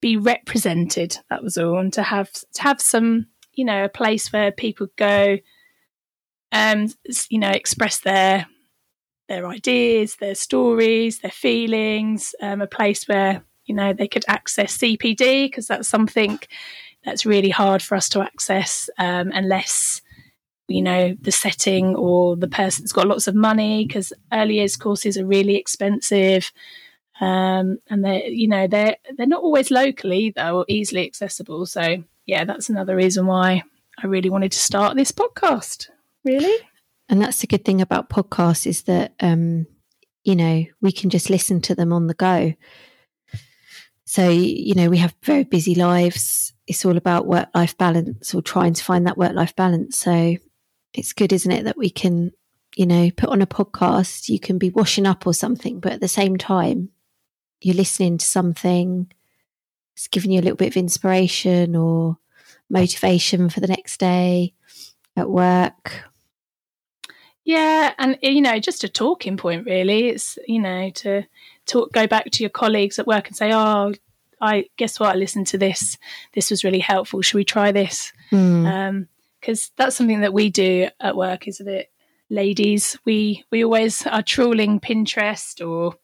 be 0.00 0.16
represented. 0.16 1.18
That 1.30 1.42
was 1.42 1.56
all, 1.56 1.78
and 1.78 1.92
to 1.94 2.02
have 2.02 2.30
to 2.32 2.62
have 2.62 2.80
some, 2.80 3.26
you 3.54 3.64
know, 3.64 3.84
a 3.84 3.88
place 3.88 4.32
where 4.32 4.52
people 4.52 4.88
go, 4.96 5.38
um, 6.50 6.88
s- 7.08 7.26
you 7.30 7.38
know, 7.38 7.50
express 7.50 8.00
their 8.00 8.46
their 9.28 9.46
ideas, 9.46 10.16
their 10.16 10.34
stories, 10.34 11.20
their 11.20 11.30
feelings. 11.30 12.34
Um, 12.42 12.60
a 12.60 12.66
place 12.66 13.08
where 13.08 13.42
you 13.64 13.74
know 13.74 13.92
they 13.92 14.08
could 14.08 14.24
access 14.28 14.76
CPD 14.78 15.46
because 15.46 15.66
that's 15.68 15.88
something 15.88 16.38
that's 17.04 17.26
really 17.26 17.50
hard 17.50 17.82
for 17.82 17.96
us 17.96 18.08
to 18.10 18.20
access 18.20 18.88
um, 18.98 19.30
unless 19.34 20.02
you 20.68 20.82
know 20.82 21.14
the 21.20 21.32
setting 21.32 21.96
or 21.96 22.36
the 22.36 22.48
person's 22.48 22.92
got 22.92 23.08
lots 23.08 23.26
of 23.28 23.34
money 23.34 23.86
because 23.86 24.12
early 24.32 24.54
years 24.56 24.76
courses 24.76 25.18
are 25.18 25.26
really 25.26 25.56
expensive. 25.56 26.50
Um, 27.20 27.78
and 27.88 28.04
they're 28.04 28.26
you 28.26 28.48
know 28.48 28.66
they're 28.66 28.96
they're 29.16 29.26
not 29.26 29.42
always 29.42 29.70
locally 29.70 30.32
though 30.34 30.58
or 30.58 30.64
easily 30.68 31.06
accessible. 31.06 31.66
So 31.66 32.02
yeah 32.26 32.44
that's 32.44 32.68
another 32.68 32.94
reason 32.94 33.26
why 33.26 33.62
i 33.98 34.06
really 34.06 34.30
wanted 34.30 34.52
to 34.52 34.58
start 34.58 34.96
this 34.96 35.12
podcast. 35.12 35.88
Really? 36.24 36.56
And 37.08 37.20
that's 37.20 37.40
the 37.40 37.46
good 37.46 37.64
thing 37.64 37.80
about 37.80 38.08
podcasts 38.08 38.66
is 38.66 38.82
that 38.82 39.12
um, 39.20 39.66
you 40.24 40.36
know 40.36 40.64
we 40.80 40.92
can 40.92 41.10
just 41.10 41.30
listen 41.30 41.60
to 41.62 41.74
them 41.74 41.92
on 41.92 42.06
the 42.06 42.14
go. 42.14 42.54
So 44.12 44.28
you 44.28 44.74
know 44.74 44.90
we 44.90 44.98
have 44.98 45.14
very 45.22 45.44
busy 45.44 45.74
lives. 45.74 46.52
It's 46.66 46.84
all 46.84 46.98
about 46.98 47.26
work 47.26 47.48
life 47.54 47.78
balance 47.78 48.34
or 48.34 48.42
trying 48.42 48.74
to 48.74 48.84
find 48.84 49.06
that 49.06 49.16
work 49.16 49.32
life 49.32 49.56
balance. 49.56 49.96
So 49.96 50.36
it's 50.92 51.14
good, 51.14 51.32
isn't 51.32 51.50
it, 51.50 51.64
that 51.64 51.78
we 51.78 51.88
can 51.88 52.32
you 52.76 52.84
know 52.84 53.10
put 53.16 53.30
on 53.30 53.40
a 53.40 53.46
podcast. 53.46 54.28
You 54.28 54.38
can 54.38 54.58
be 54.58 54.68
washing 54.68 55.06
up 55.06 55.26
or 55.26 55.32
something, 55.32 55.80
but 55.80 55.92
at 55.92 56.02
the 56.02 56.08
same 56.08 56.36
time 56.36 56.90
you're 57.62 57.74
listening 57.74 58.18
to 58.18 58.26
something. 58.26 59.10
It's 59.96 60.08
giving 60.08 60.30
you 60.30 60.40
a 60.40 60.42
little 60.42 60.58
bit 60.58 60.68
of 60.68 60.76
inspiration 60.76 61.74
or 61.74 62.18
motivation 62.68 63.48
for 63.48 63.60
the 63.60 63.66
next 63.66 63.98
day 63.98 64.52
at 65.16 65.30
work. 65.30 66.11
Yeah, 67.44 67.92
and 67.98 68.18
you 68.22 68.40
know, 68.40 68.58
just 68.58 68.84
a 68.84 68.88
talking 68.88 69.36
point 69.36 69.66
really. 69.66 70.08
It's 70.08 70.38
you 70.46 70.60
know 70.60 70.90
to 70.90 71.24
talk, 71.66 71.92
go 71.92 72.06
back 72.06 72.30
to 72.30 72.42
your 72.42 72.50
colleagues 72.50 72.98
at 72.98 73.06
work 73.06 73.26
and 73.26 73.36
say, 73.36 73.52
"Oh, 73.52 73.92
I 74.40 74.66
guess 74.76 75.00
what? 75.00 75.14
I 75.14 75.18
listened 75.18 75.48
to 75.48 75.58
this. 75.58 75.98
This 76.34 76.50
was 76.50 76.64
really 76.64 76.78
helpful. 76.78 77.22
Should 77.22 77.36
we 77.36 77.44
try 77.44 77.72
this?" 77.72 78.12
Mm. 78.30 79.08
Because 79.40 79.72
that's 79.76 79.96
something 79.96 80.20
that 80.20 80.32
we 80.32 80.50
do 80.50 80.88
at 81.00 81.16
work, 81.16 81.48
isn't 81.48 81.68
it, 81.68 81.90
ladies? 82.30 82.96
We 83.04 83.44
we 83.50 83.64
always 83.64 84.06
are 84.06 84.22
trawling 84.22 84.78
Pinterest 84.78 85.66
or 85.66 85.96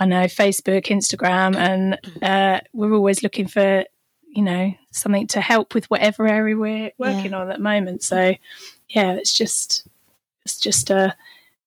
I 0.00 0.06
know 0.06 0.24
Facebook, 0.24 0.86
Instagram, 0.86 1.56
and 1.56 1.98
uh, 2.22 2.60
we're 2.72 2.94
always 2.94 3.22
looking 3.22 3.46
for 3.46 3.84
you 4.28 4.42
know 4.42 4.72
something 4.90 5.28
to 5.28 5.40
help 5.40 5.74
with 5.74 5.88
whatever 5.88 6.26
area 6.26 6.56
we're 6.56 6.92
working 6.98 7.32
on 7.32 7.48
at 7.48 7.58
the 7.58 7.62
moment. 7.62 8.02
So 8.02 8.34
yeah, 8.88 9.12
it's 9.12 9.32
just 9.32 9.86
it's 10.48 10.58
just 10.58 10.90
uh, 10.90 11.12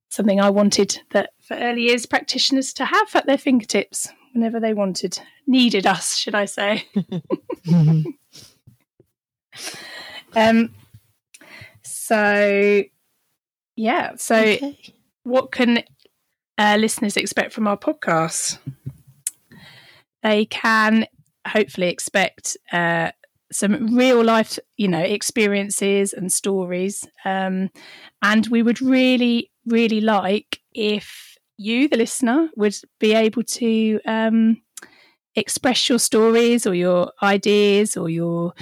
something 0.09 0.39
I 0.41 0.49
wanted 0.49 0.99
that 1.11 1.33
for 1.39 1.55
early 1.55 1.83
years 1.83 2.07
practitioners 2.07 2.73
to 2.73 2.85
have 2.85 3.15
at 3.15 3.27
their 3.27 3.37
fingertips 3.37 4.07
whenever 4.33 4.59
they 4.59 4.73
wanted, 4.73 5.19
needed 5.45 5.85
us, 5.85 6.17
should 6.17 6.33
I 6.35 6.45
say? 6.45 6.85
Um, 10.33 10.73
so 11.83 12.83
yeah, 13.75 14.15
so 14.15 14.37
Okay. 14.37 14.77
what 15.23 15.51
can 15.51 15.83
uh, 16.57 16.77
listeners 16.79 17.17
expect 17.17 17.51
from 17.51 17.67
our 17.67 17.77
podcast? 17.77 18.57
They 20.23 20.45
can 20.45 21.05
hopefully 21.45 21.89
expect 21.89 22.55
uh, 22.71 23.11
some 23.51 23.95
real 23.95 24.23
life, 24.23 24.57
you 24.77 24.87
know, 24.87 25.01
experiences 25.01 26.13
and 26.13 26.31
stories. 26.31 27.07
Um, 27.25 27.69
and 28.21 28.47
we 28.47 28.63
would 28.63 28.81
really, 28.81 29.51
really 29.65 30.01
like 30.01 30.59
if 30.73 31.37
you, 31.57 31.87
the 31.87 31.97
listener, 31.97 32.49
would 32.55 32.75
be 32.99 33.13
able 33.13 33.43
to 33.43 33.99
um, 34.05 34.61
express 35.35 35.89
your 35.89 35.99
stories 35.99 36.65
or 36.65 36.73
your 36.73 37.11
ideas 37.21 37.97
or 37.97 38.09
your 38.09 38.53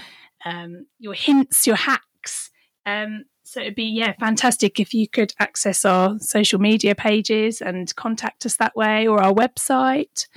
um, 0.45 0.85
your 0.99 1.13
hints, 1.13 1.67
your 1.67 1.75
hacks. 1.75 2.49
Um, 2.85 3.25
so 3.43 3.61
it'd 3.61 3.75
be 3.75 3.85
yeah 3.85 4.13
fantastic 4.19 4.79
if 4.79 4.93
you 4.93 5.07
could 5.07 5.33
access 5.39 5.83
our 5.83 6.19
social 6.19 6.59
media 6.59 6.93
pages 6.93 7.61
and 7.61 7.95
contact 7.95 8.45
us 8.45 8.57
that 8.57 8.75
way 8.75 9.07
or 9.07 9.19
our 9.21 9.33
website 9.33 10.27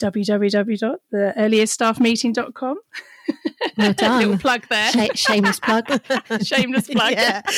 www.theearlyyearsstaffmeeting.com. 0.00 2.78
Well 3.76 3.92
done. 3.96 4.20
Little 4.20 4.38
plug 4.38 4.66
there. 4.68 4.90
Sh- 4.92 5.18
shameless 5.18 5.60
plug. 5.60 5.86
Shameless 6.42 6.88
plug. 6.88 7.12
Yeah. 7.12 7.42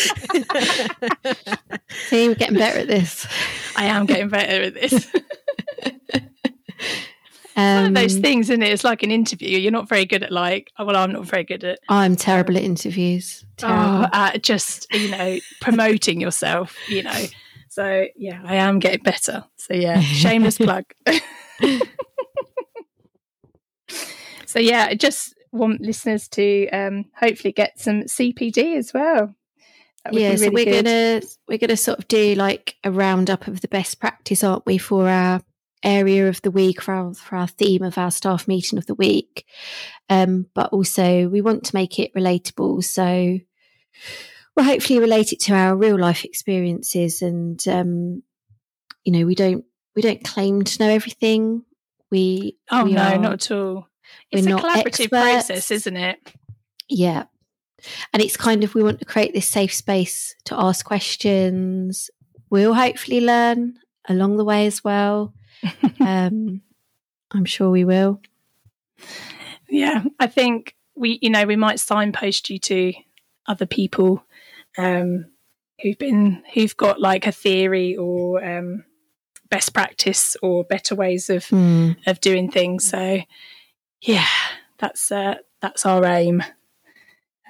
See, 2.08 2.28
we're 2.28 2.34
getting 2.34 2.58
better 2.58 2.80
at 2.80 2.88
this. 2.88 3.26
I 3.76 3.84
am 3.84 4.06
getting 4.06 4.28
better 4.28 4.62
at 4.62 4.74
this. 4.74 5.08
Um, 7.54 7.76
One 7.76 7.84
of 7.88 7.94
those 7.94 8.16
things, 8.16 8.48
isn't 8.48 8.62
it? 8.62 8.72
It's 8.72 8.82
like 8.84 9.02
an 9.02 9.10
interview. 9.10 9.58
You're 9.58 9.72
not 9.72 9.86
very 9.88 10.06
good 10.06 10.22
at 10.22 10.32
like. 10.32 10.70
oh, 10.78 10.86
Well, 10.86 10.96
I'm 10.96 11.12
not 11.12 11.26
very 11.26 11.44
good 11.44 11.62
at. 11.64 11.78
I'm 11.88 12.16
terrible 12.16 12.56
at 12.56 12.62
interviews. 12.62 13.44
Terrible. 13.58 13.82
Oh, 13.82 14.08
uh, 14.12 14.38
just 14.38 14.86
you 14.92 15.10
know, 15.10 15.38
promoting 15.60 16.20
yourself. 16.20 16.76
You 16.88 17.02
know. 17.02 17.24
So 17.68 18.06
yeah, 18.16 18.40
I 18.44 18.56
am 18.56 18.78
getting 18.78 19.02
better. 19.02 19.44
So 19.56 19.74
yeah, 19.74 20.00
shameless 20.00 20.56
plug. 20.58 20.84
so 24.46 24.58
yeah, 24.58 24.94
just 24.94 25.34
want 25.52 25.80
listeners 25.82 26.28
to 26.30 26.68
um, 26.70 27.04
hopefully 27.14 27.52
get 27.52 27.78
some 27.78 28.02
CPD 28.02 28.76
as 28.76 28.92
well. 28.92 29.34
Yeah, 30.10 30.32
be 30.32 30.36
so 30.38 30.50
we're 30.50 30.64
good. 30.64 30.84
gonna 30.84 31.20
we're 31.46 31.58
gonna 31.58 31.76
sort 31.76 32.00
of 32.00 32.08
do 32.08 32.34
like 32.34 32.74
a 32.82 32.90
roundup 32.90 33.46
of 33.46 33.60
the 33.60 33.68
best 33.68 34.00
practice, 34.00 34.42
aren't 34.42 34.66
we, 34.66 34.78
for 34.78 35.08
our 35.08 35.40
area 35.84 36.28
of 36.28 36.42
the 36.42 36.50
week, 36.50 36.80
for 36.80 36.92
our 36.94 37.14
for 37.14 37.36
our 37.36 37.46
theme 37.46 37.82
of 37.84 37.98
our 37.98 38.10
staff 38.10 38.48
meeting 38.48 38.78
of 38.78 38.86
the 38.86 38.94
week. 38.96 39.44
Um, 40.08 40.46
but 40.54 40.72
also 40.72 41.28
we 41.28 41.40
want 41.40 41.64
to 41.66 41.76
make 41.76 41.98
it 42.00 42.12
relatable, 42.14 42.82
so 42.82 43.38
we'll 44.56 44.66
hopefully 44.66 44.98
relate 44.98 45.32
it 45.32 45.40
to 45.40 45.54
our 45.54 45.76
real 45.76 45.98
life 45.98 46.24
experiences 46.24 47.22
and 47.22 47.62
um, 47.68 48.22
you 49.04 49.12
know, 49.12 49.24
we 49.26 49.34
don't 49.36 49.64
we 49.94 50.02
don't 50.02 50.24
claim 50.24 50.62
to 50.62 50.82
know 50.82 50.90
everything. 50.90 51.62
We 52.10 52.56
Oh 52.70 52.84
we 52.86 52.94
no, 52.94 53.02
are- 53.02 53.18
not 53.18 53.32
at 53.34 53.50
all. 53.52 53.86
We're 54.32 54.38
It's 54.38 54.46
a 54.46 54.50
not 54.50 54.62
collaborative 54.62 54.86
experts. 54.86 55.08
process, 55.10 55.70
isn't 55.70 55.96
it? 55.96 56.32
Yeah. 56.88 57.24
And 58.12 58.22
it's 58.22 58.36
kind 58.36 58.62
of, 58.64 58.74
we 58.74 58.82
want 58.82 59.00
to 59.00 59.04
create 59.04 59.32
this 59.34 59.48
safe 59.48 59.72
space 59.74 60.34
to 60.44 60.58
ask 60.58 60.84
questions. 60.84 62.10
We'll 62.50 62.74
hopefully 62.74 63.20
learn 63.20 63.78
along 64.08 64.36
the 64.36 64.44
way 64.44 64.66
as 64.66 64.84
well. 64.84 65.34
um, 66.00 66.62
I'm 67.32 67.44
sure 67.44 67.70
we 67.70 67.84
will. 67.84 68.20
Yeah, 69.68 70.04
I 70.20 70.26
think 70.26 70.76
we, 70.94 71.18
you 71.22 71.30
know, 71.30 71.44
we 71.46 71.56
might 71.56 71.80
signpost 71.80 72.50
you 72.50 72.58
to 72.60 72.92
other 73.46 73.66
people 73.66 74.22
um, 74.78 75.26
who've 75.80 75.98
been, 75.98 76.42
who've 76.54 76.76
got 76.76 77.00
like 77.00 77.26
a 77.26 77.32
theory 77.32 77.96
or 77.96 78.44
um, 78.44 78.84
best 79.50 79.72
practice 79.72 80.36
or 80.42 80.64
better 80.64 80.94
ways 80.94 81.30
of 81.30 81.46
Hmm. 81.46 81.92
of 82.06 82.20
doing 82.20 82.50
things. 82.50 82.84
So, 82.88 83.20
yeah, 84.02 84.26
that's 84.78 85.10
uh, 85.10 85.36
that's 85.60 85.86
our 85.86 86.04
aim. 86.04 86.42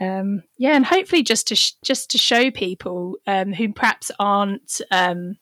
Um, 0.01 0.43
yeah, 0.59 0.75
and 0.75 0.85
hopefully 0.85 1.23
just 1.23 1.49
to 1.49 1.55
sh- 1.57 1.75
just 1.85 2.11
to 2.11 2.19
show 2.19 2.51
people 2.51 3.17
um, 3.27 3.53
who 3.53 3.73
perhaps 3.73 4.11
aren't 4.19 4.81
um, 4.91 5.37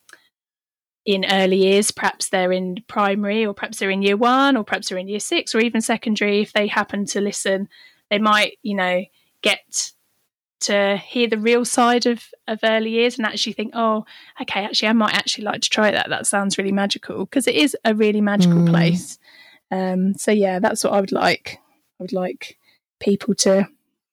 in 1.07 1.25
early 1.31 1.57
years, 1.57 1.91
perhaps 1.91 2.29
they're 2.29 2.53
in 2.53 2.77
primary, 2.87 3.47
or 3.47 3.55
perhaps 3.55 3.79
they're 3.79 3.91
in 3.91 4.03
year 4.03 4.17
one, 4.17 4.57
or 4.57 4.65
perhaps 4.65 4.89
they're 4.89 4.99
in 4.99 5.09
year 5.09 5.21
six, 5.21 5.55
or 5.55 5.61
even 5.61 5.81
secondary. 5.81 6.41
If 6.43 6.53
they 6.53 6.67
happen 6.67 7.07
to 7.07 7.21
listen, 7.21 7.69
they 8.11 8.19
might, 8.19 8.59
you 8.63 8.75
know, 8.75 9.05
get 9.43 9.93
to 10.61 10.99
hear 10.99 11.27
the 11.27 11.39
real 11.39 11.65
side 11.65 12.05
of 12.05 12.23
of 12.47 12.61
early 12.63 12.91
years 12.91 13.17
and 13.17 13.27
actually 13.27 13.55
think, 13.55 13.73
oh, 13.75 14.05
okay, 14.43 14.65
actually, 14.65 14.89
I 14.89 14.93
might 14.93 15.15
actually 15.15 15.45
like 15.45 15.63
to 15.63 15.71
try 15.71 15.91
that. 15.91 16.11
That 16.11 16.27
sounds 16.27 16.59
really 16.59 16.73
magical 16.73 17.25
because 17.25 17.47
it 17.47 17.55
is 17.55 17.75
a 17.85 17.95
really 17.95 18.21
magical 18.21 18.59
Mm. 18.59 18.69
place. 18.69 19.19
Um, 19.71 20.15
so 20.15 20.31
yeah, 20.31 20.59
that's 20.59 20.85
what 20.85 20.93
I 20.93 21.01
would 21.01 21.13
like. 21.13 21.59
I 21.99 22.03
would 22.03 22.13
like 22.13 22.59
people 22.99 23.35
to 23.37 23.69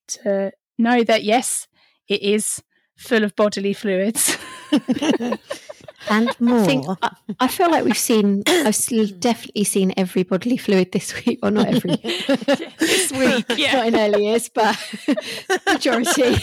to 0.08 0.52
know 0.78 1.04
that 1.04 1.24
yes, 1.24 1.68
it 2.08 2.22
is 2.22 2.62
full 2.96 3.24
of 3.24 3.36
bodily 3.36 3.72
fluids. 3.72 4.36
and 6.10 6.40
more. 6.40 6.60
I 6.60 6.64
think 6.64 6.86
I, 7.02 7.16
I 7.40 7.48
feel 7.48 7.70
like 7.70 7.84
we've 7.84 7.98
seen, 7.98 8.42
I've 8.46 9.20
definitely 9.20 9.64
seen 9.64 9.92
every 9.96 10.22
bodily 10.22 10.56
fluid 10.56 10.92
this 10.92 11.14
week, 11.24 11.40
or 11.42 11.50
not 11.50 11.68
every 11.68 11.96
this 12.78 13.12
week, 13.12 13.46
yeah. 13.56 13.72
not 13.72 13.86
in 13.88 13.96
early 13.96 14.26
years, 14.26 14.48
but 14.48 14.76
majority. 15.66 16.36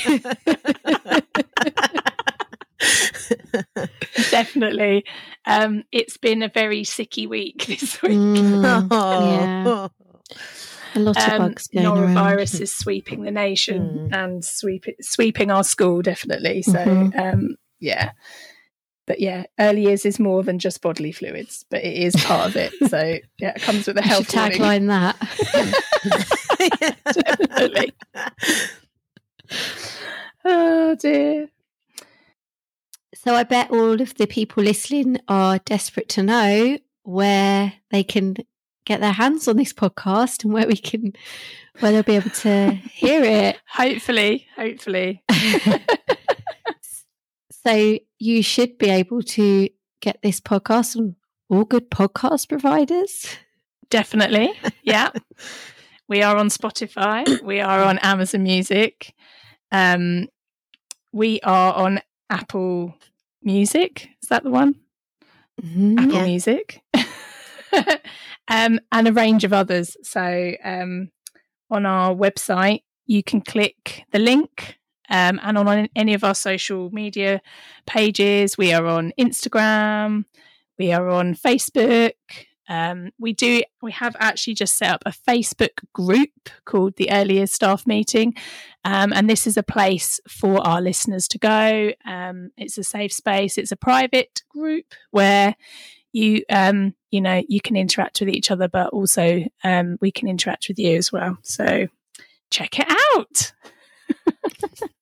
Definitely. 4.32 5.06
Um, 5.46 5.84
it's 5.92 6.18
been 6.18 6.42
a 6.44 6.50
very 6.50 6.82
sicky 6.84 7.28
week 7.28 7.66
this 7.68 8.02
week. 8.02 8.14
Mm, 8.18 8.88
Oh. 8.92 9.90
a 10.96 11.00
lot 11.00 11.18
of 11.18 11.30
Um, 11.34 11.38
bugs 11.40 11.68
going 11.68 11.86
around. 11.86 12.16
norovirus 12.16 12.62
is 12.62 12.74
sweeping 12.74 13.24
the 13.24 13.32
nation 13.32 14.10
Mm. 14.12 14.16
and 14.16 14.46
sweep, 14.46 14.86
sweeping 15.02 15.52
our 15.52 15.64
school 15.64 16.02
definitely. 16.02 16.62
So 16.62 16.74
Mhm. 16.80 17.20
um, 17.20 17.56
yeah, 17.80 18.12
but 19.08 19.20
yeah, 19.20 19.44
early 19.60 19.84
years 19.84 20.06
is 20.06 20.20
more 20.20 20.42
than 20.44 20.58
just 20.58 20.82
bodily 20.82 21.12
fluids, 21.12 21.64
but 21.70 21.84
it 21.84 21.96
is 21.98 22.16
part 22.16 22.48
of 22.48 22.56
it. 22.56 22.74
So 22.90 23.20
yeah, 23.40 23.54
it 23.56 23.62
comes 23.62 23.86
with 23.88 23.98
a 23.98 24.02
We 24.02 24.08
should 24.10 24.32
health 24.32 24.36
warning. 24.36 24.60
tagline 24.60 24.88
that. 24.88 25.16
definitely. 27.14 27.94
Oh 30.44 30.96
dear. 30.96 31.50
So 33.26 33.34
I 33.34 33.44
bet 33.44 33.72
all 33.72 34.00
of 34.02 34.14
the 34.16 34.28
people 34.28 34.64
listening 34.64 35.18
are 35.28 35.58
desperate 35.60 36.10
to 36.10 36.24
know 36.24 36.78
where 37.04 37.74
they 37.90 38.04
can 38.04 38.36
get 38.86 39.02
their 39.02 39.14
hands 39.14 39.48
on 39.48 39.58
this 39.58 39.74
podcast 39.74 40.44
and 40.44 40.54
where 40.54 40.68
we 40.68 40.78
can 40.78 41.14
where 41.80 41.92
they'll 41.92 42.04
be 42.04 42.16
able 42.16 42.30
to 42.30 42.72
hear 42.94 43.24
it. 43.24 43.58
Hopefully, 43.68 44.48
hopefully. 44.56 45.24
So 47.66 47.98
you 48.20 48.44
should 48.44 48.78
be 48.78 48.92
able 48.92 49.24
to 49.24 49.70
get 50.00 50.22
this 50.22 50.40
podcast 50.40 50.98
on 50.98 51.16
all 51.50 51.64
good 51.64 51.90
podcast 51.90 52.48
providers. 52.48 53.26
Definitely. 53.90 54.54
Yeah. 54.84 55.10
we 56.08 56.22
are 56.22 56.38
on 56.38 56.50
Spotify. 56.50 57.42
We 57.42 57.60
are 57.60 57.82
on 57.82 57.98
Amazon 58.04 58.44
Music. 58.44 59.16
Um, 59.72 60.28
we 61.12 61.40
are 61.42 61.74
on 61.74 62.02
Apple 62.30 62.94
Music. 63.46 64.10
Is 64.22 64.30
that 64.30 64.44
the 64.44 64.50
one? 64.50 64.76
Mhm. 65.62 65.98
Apple 66.00 66.14
Yeah. 66.16 66.26
Music. 66.26 66.82
um, 68.48 68.80
and 68.92 69.08
a 69.08 69.14
range 69.14 69.44
of 69.44 69.54
others. 69.54 69.96
So 70.04 70.54
um, 70.64 71.12
on 71.70 71.86
our 71.86 72.14
website, 72.14 72.82
you 73.06 73.24
can 73.24 73.42
click 73.42 74.04
the 74.12 74.20
link. 74.20 74.78
Um, 75.08 75.40
and 75.44 75.58
on 75.58 75.88
any 75.96 76.16
of 76.16 76.24
our 76.24 76.34
social 76.34 76.90
media 76.90 77.40
pages, 77.86 78.58
we 78.58 78.74
are 78.74 78.88
on 78.88 79.14
Instagram, 79.20 80.26
we 80.80 80.92
are 80.92 81.08
on 81.10 81.36
Facebook. 81.36 82.14
Um, 82.68 83.12
we 83.20 83.34
do. 83.34 83.62
We 83.82 83.92
have 83.92 84.16
actually 84.20 84.56
just 84.56 84.78
set 84.78 84.92
up 84.92 85.04
a 85.06 85.12
Facebook 85.12 85.84
group 85.94 86.50
called 86.66 86.96
the 86.96 87.12
Early 87.12 87.36
Years 87.36 87.54
Staff 87.54 87.86
Meeting, 87.86 88.34
um, 88.84 89.14
and 89.14 89.30
this 89.30 89.48
is 89.48 89.58
a 89.58 89.64
place 89.64 90.20
for 90.28 90.66
our 90.66 90.82
listeners 90.82 91.28
to 91.30 91.38
go. 91.38 91.92
Um, 92.06 92.52
it's 92.58 92.78
a 92.78 92.84
safe 92.84 93.14
space. 93.14 93.58
It's 93.58 93.72
a 93.72 93.78
private 93.78 94.44
group 94.50 94.94
where 95.12 95.56
you, 96.14 96.44
um, 96.50 96.96
you 97.12 97.22
know, 97.22 97.42
you 97.48 97.60
can 97.60 97.76
interact 97.76 98.20
with 98.22 98.30
each 98.30 98.50
other, 98.50 98.68
but 98.68 98.90
also 98.90 99.44
um, 99.64 99.98
we 100.02 100.12
can 100.12 100.30
interact 100.30 100.68
with 100.70 100.80
you 100.80 100.96
as 100.96 101.12
well. 101.12 101.38
So 101.44 101.88
check 102.50 102.80
it 102.80 102.88
out. 103.16 103.54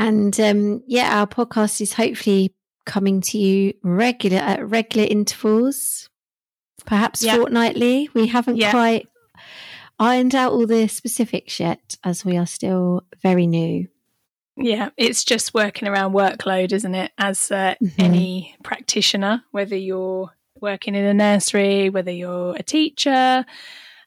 And 0.00 0.38
um, 0.40 0.82
yeah, 0.86 1.20
our 1.20 1.26
podcast 1.26 1.80
is 1.80 1.92
hopefully 1.92 2.54
coming 2.86 3.20
to 3.20 3.38
you 3.38 3.74
regular 3.82 4.38
at 4.38 4.68
regular 4.68 5.06
intervals, 5.08 6.08
perhaps 6.90 7.24
fortnightly. 7.24 8.10
We 8.14 8.26
haven't 8.26 8.58
quite 8.72 9.06
ironed 9.98 10.34
out 10.34 10.52
all 10.52 10.66
the 10.66 10.88
specifics 10.88 11.60
yet, 11.60 11.96
as 12.02 12.24
we 12.24 12.36
are 12.36 12.46
still 12.46 13.04
very 13.22 13.46
new. 13.46 13.86
Yeah, 14.56 14.90
it's 14.96 15.22
just 15.22 15.54
working 15.54 15.86
around 15.86 16.12
workload, 16.12 16.72
isn't 16.72 16.94
it? 16.94 17.12
As 17.16 17.50
uh, 17.52 17.76
Mhm. 17.80 17.92
any 17.98 18.56
practitioner, 18.64 19.44
whether 19.52 19.76
you're 19.76 20.30
working 20.60 20.96
in 20.96 21.04
a 21.04 21.14
nursery, 21.14 21.90
whether 21.90 22.10
you're 22.10 22.56
a 22.56 22.62
teacher, 22.62 23.46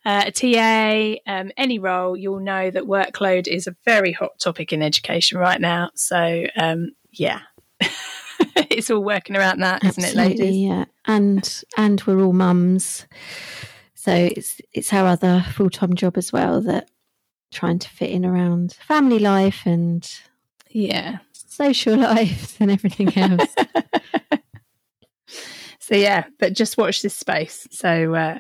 uh, 0.06 0.24
a 0.28 0.32
TA, 0.32 1.22
um, 1.26 1.52
any 1.56 1.80
role, 1.80 2.17
you'll 2.17 2.41
know 2.41 2.69
that 2.69 2.84
workload 2.84 3.48
is 3.48 3.65
a 3.65 3.76
very 3.86 4.12
hot 4.12 4.38
topic 4.39 4.74
in 4.74 4.84
education 4.84 5.38
right 5.38 5.62
now. 5.62 5.89
So, 5.96 6.46
um, 6.58 6.91
yeah, 7.12 7.39
it's 8.69 8.89
all 8.91 9.03
working 9.03 9.36
around 9.36 9.60
that, 9.62 9.84
isn't 9.84 10.03
it, 10.03 10.15
ladies? 10.15 10.56
Yeah, 10.56 10.86
and 11.06 11.63
and 11.77 12.01
we're 12.06 12.21
all 12.23 12.34
mums, 12.34 13.06
so 13.95 14.13
it's 14.13 14.60
it's 14.73 14.93
our 14.93 15.08
other 15.08 15.45
full 15.53 15.69
time 15.69 15.93
job 15.95 16.17
as 16.17 16.32
well 16.34 16.62
that 16.62 16.89
trying 17.51 17.79
to 17.79 17.89
fit 17.89 18.10
in 18.10 18.25
around 18.25 18.73
family 18.73 19.19
life 19.19 19.62
and 19.65 20.10
Yeah. 20.69 21.19
social 21.34 21.97
life 21.99 22.58
and 22.60 22.71
everything 22.71 23.15
else. 23.17 23.53
So 25.79 25.95
yeah, 25.95 26.23
but 26.39 26.53
just 26.53 26.77
watch 26.77 27.01
this 27.01 27.13
space. 27.15 27.67
So 27.71 28.13
uh, 28.15 28.39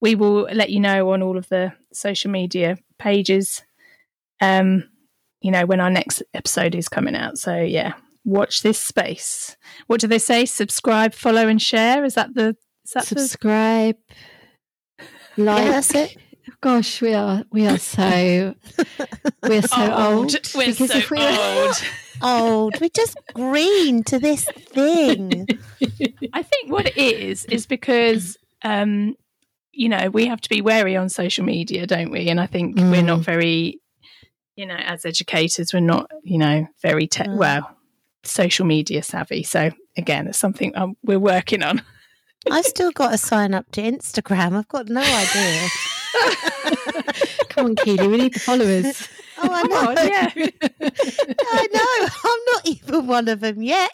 we 0.00 0.16
will 0.16 0.42
let 0.52 0.70
you 0.70 0.80
know 0.80 1.12
on 1.12 1.22
all 1.22 1.38
of 1.38 1.48
the 1.48 1.72
social 1.92 2.32
media 2.32 2.76
pages. 2.98 3.62
Um, 4.40 4.88
you 5.40 5.52
know 5.52 5.66
when 5.66 5.78
our 5.80 5.90
next 5.90 6.22
episode 6.34 6.74
is 6.74 6.88
coming 6.88 7.14
out. 7.14 7.38
So 7.38 7.56
yeah, 7.60 7.92
watch 8.24 8.62
this 8.62 8.80
space. 8.80 9.56
What 9.86 10.00
do 10.00 10.06
they 10.06 10.18
say? 10.18 10.44
Subscribe, 10.46 11.14
follow, 11.14 11.48
and 11.48 11.60
share. 11.60 12.04
Is 12.04 12.14
that 12.14 12.34
the? 12.34 12.56
Is 12.84 12.92
that 12.94 13.04
the? 13.06 13.20
Subscribe, 13.20 13.96
like. 15.36 15.64
yeah, 15.64 15.70
that's 15.70 15.94
it. 15.94 16.16
Gosh, 16.60 17.00
we 17.02 17.12
are 17.14 17.44
we 17.52 17.66
are 17.66 17.78
so 17.78 18.54
we're 19.42 19.62
so 19.62 19.92
old. 19.94 20.34
We're 20.54 20.66
because 20.66 20.90
so 20.92 20.98
if 20.98 21.10
we 21.10 21.18
were- 21.18 21.66
old. 21.66 21.74
Old. 22.22 22.80
We're 22.80 22.90
just 22.94 23.18
green 23.34 24.04
to 24.04 24.20
this 24.20 24.44
thing. 24.44 25.48
I 26.32 26.42
think 26.44 26.70
what 26.70 26.86
it 26.86 26.96
is 26.96 27.44
is 27.46 27.66
because 27.66 28.36
um, 28.62 29.16
you 29.72 29.88
know 29.88 30.08
we 30.10 30.26
have 30.28 30.40
to 30.42 30.48
be 30.48 30.62
wary 30.62 30.96
on 30.96 31.08
social 31.08 31.44
media, 31.44 31.86
don't 31.88 32.12
we? 32.12 32.28
And 32.30 32.40
I 32.40 32.46
think 32.46 32.76
we're 32.76 33.02
not 33.02 33.18
Mm. 33.18 33.24
very, 33.24 33.80
you 34.54 34.64
know, 34.64 34.76
as 34.76 35.04
educators, 35.04 35.74
we're 35.74 35.80
not, 35.80 36.08
you 36.22 36.38
know, 36.38 36.66
very 36.82 37.08
te- 37.08 37.24
Mm. 37.24 37.36
well 37.36 37.73
social 38.24 38.66
media 38.66 39.02
savvy. 39.02 39.42
So 39.42 39.70
again, 39.96 40.26
it's 40.28 40.38
something 40.38 40.76
um, 40.76 40.96
we're 41.02 41.18
working 41.18 41.62
on. 41.62 41.82
I've 42.50 42.64
still 42.66 42.90
got 42.92 43.10
to 43.10 43.18
sign 43.18 43.54
up 43.54 43.70
to 43.72 43.80
Instagram. 43.82 44.56
I've 44.56 44.68
got 44.68 44.88
no 44.88 45.00
idea. 45.00 45.68
Come 47.48 47.66
on, 47.66 47.76
Kealey, 47.76 48.10
we 48.10 48.16
need 48.18 48.34
the 48.34 48.40
followers. 48.40 49.08
Oh, 49.38 49.50
I 49.52 49.62
Come 49.62 49.70
know. 49.70 49.90
on, 49.90 49.96
yeah. 50.08 50.30
I 51.52 51.68
know. 51.72 52.08
I'm 52.24 52.40
not 52.52 52.66
even 52.66 53.06
one 53.06 53.28
of 53.28 53.40
them 53.40 53.62
yet. 53.62 53.90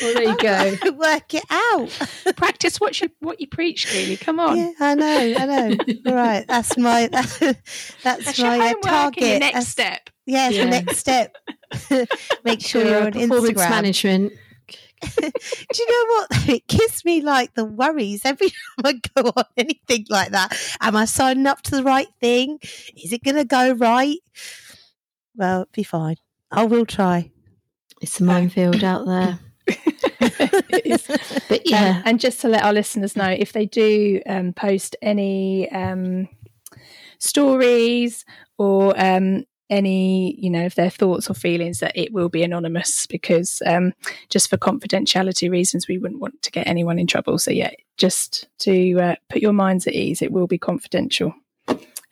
Well, 0.00 0.14
there 0.14 0.22
you 0.24 0.36
go. 0.36 0.92
Work 0.96 1.34
it 1.34 1.44
out. 1.50 2.36
Practice 2.36 2.78
what 2.80 3.00
you 3.00 3.10
what 3.20 3.40
you 3.40 3.46
preach, 3.46 3.92
really. 3.92 4.16
Come 4.16 4.38
on. 4.40 4.56
Yeah, 4.56 4.72
I 4.80 4.94
know. 4.94 5.34
I 5.38 5.46
know. 5.46 5.76
All 6.06 6.14
right. 6.14 6.44
That's 6.46 6.76
my 6.78 7.08
that's, 7.12 7.38
That's 8.02 8.38
your 8.38 8.56
my 8.56 8.70
uh, 8.70 8.74
target. 8.88 9.22
your 9.22 9.38
next 9.40 9.52
That's- 9.54 9.68
step. 9.68 10.10
Yeah, 10.26 10.50
Yeah. 10.50 10.64
the 10.64 10.70
next 10.70 10.96
step. 10.98 11.36
Make 12.44 12.60
sure 12.60 12.82
For 12.82 12.88
you're 12.88 13.00
our 13.00 13.06
on 13.06 13.12
performance 13.12 13.50
Instagram. 13.50 13.70
management. 13.70 14.32
Do 15.00 15.22
you 15.22 15.86
know 15.88 16.12
what? 16.14 16.48
It 16.48 16.66
gives 16.66 17.04
me 17.04 17.20
like 17.22 17.54
the 17.54 17.64
worries 17.64 18.22
every 18.24 18.48
time 18.50 18.84
I 18.84 18.92
go 19.22 19.32
on 19.36 19.44
anything 19.56 20.04
like 20.10 20.30
that. 20.32 20.54
Am 20.80 20.96
I 20.96 21.04
signing 21.06 21.46
up 21.46 21.62
to 21.62 21.70
the 21.76 21.82
right 21.84 22.08
thing? 22.20 22.58
Is 23.02 23.12
it 23.12 23.22
going 23.24 23.36
to 23.36 23.44
go 23.44 23.72
right? 23.72 24.18
Well, 25.36 25.62
it'll 25.62 25.70
be 25.72 25.82
fine. 25.84 26.16
I 26.50 26.64
will 26.64 26.84
try. 26.84 27.30
It's 28.02 28.20
a 28.20 28.24
minefield 28.24 28.82
out 28.84 29.06
there. 29.06 29.38
But 31.48 31.60
Um, 31.60 31.64
yeah, 31.64 32.02
and 32.04 32.20
just 32.20 32.40
to 32.40 32.48
let 32.48 32.62
our 32.64 32.72
listeners 32.72 33.16
know, 33.16 33.28
if 33.28 33.52
they 33.52 33.66
do 33.66 34.20
um, 34.26 34.52
post 34.52 34.96
any 35.02 35.70
um, 35.70 36.28
stories 37.18 38.24
or 38.58 38.94
um, 39.00 39.44
any, 39.70 40.34
you 40.38 40.50
know, 40.50 40.66
of 40.66 40.74
their 40.74 40.90
thoughts 40.90 41.28
or 41.28 41.34
feelings, 41.34 41.80
that 41.80 41.92
it 41.96 42.12
will 42.12 42.28
be 42.28 42.42
anonymous 42.42 43.06
because 43.06 43.62
um, 43.66 43.92
just 44.30 44.48
for 44.50 44.56
confidentiality 44.56 45.50
reasons, 45.50 45.88
we 45.88 45.98
wouldn't 45.98 46.20
want 46.20 46.40
to 46.42 46.50
get 46.50 46.66
anyone 46.66 46.98
in 46.98 47.06
trouble. 47.06 47.38
So, 47.38 47.50
yeah, 47.50 47.70
just 47.96 48.48
to 48.60 48.98
uh, 49.00 49.14
put 49.28 49.42
your 49.42 49.52
minds 49.52 49.86
at 49.86 49.94
ease, 49.94 50.22
it 50.22 50.32
will 50.32 50.46
be 50.46 50.58
confidential, 50.58 51.34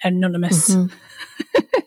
anonymous, 0.03 0.75
Mhm. 0.75 0.91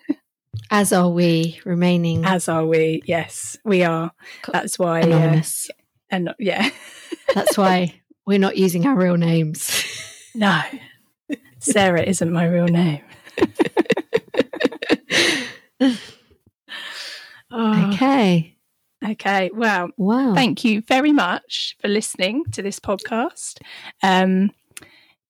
as 0.71 0.93
are 0.93 1.09
we 1.09 1.59
remaining 1.65 2.25
as 2.25 2.47
are 2.49 2.65
we. 2.65 3.01
Yes, 3.05 3.57
we 3.65 3.83
are. 3.83 4.11
That's 4.51 4.77
why. 4.79 5.01
Uh, 5.01 5.05
anonymous. 5.07 5.69
and 6.09 6.29
yeah, 6.39 6.69
That's 7.33 7.57
why 7.57 8.01
we're 8.25 8.39
not 8.39 8.57
using 8.57 8.85
our 8.85 8.95
real 8.95 9.17
names. 9.17 9.83
no, 10.35 10.61
Sarah 11.59 12.03
isn't 12.03 12.31
my 12.31 12.45
real 12.45 12.67
name. 12.67 13.01
Oh, 17.51 17.89
Okay. 17.93 18.55
okay. 19.03 19.49
Well, 19.53 19.89
Wow. 19.97 20.33
thank 20.35 20.63
you 20.63 20.81
very 20.81 21.11
much 21.11 21.75
for 21.81 21.87
listening 21.87 22.43
to 22.51 22.61
this 22.61 22.79
podcast. 22.79 23.59
Um, 24.03 24.51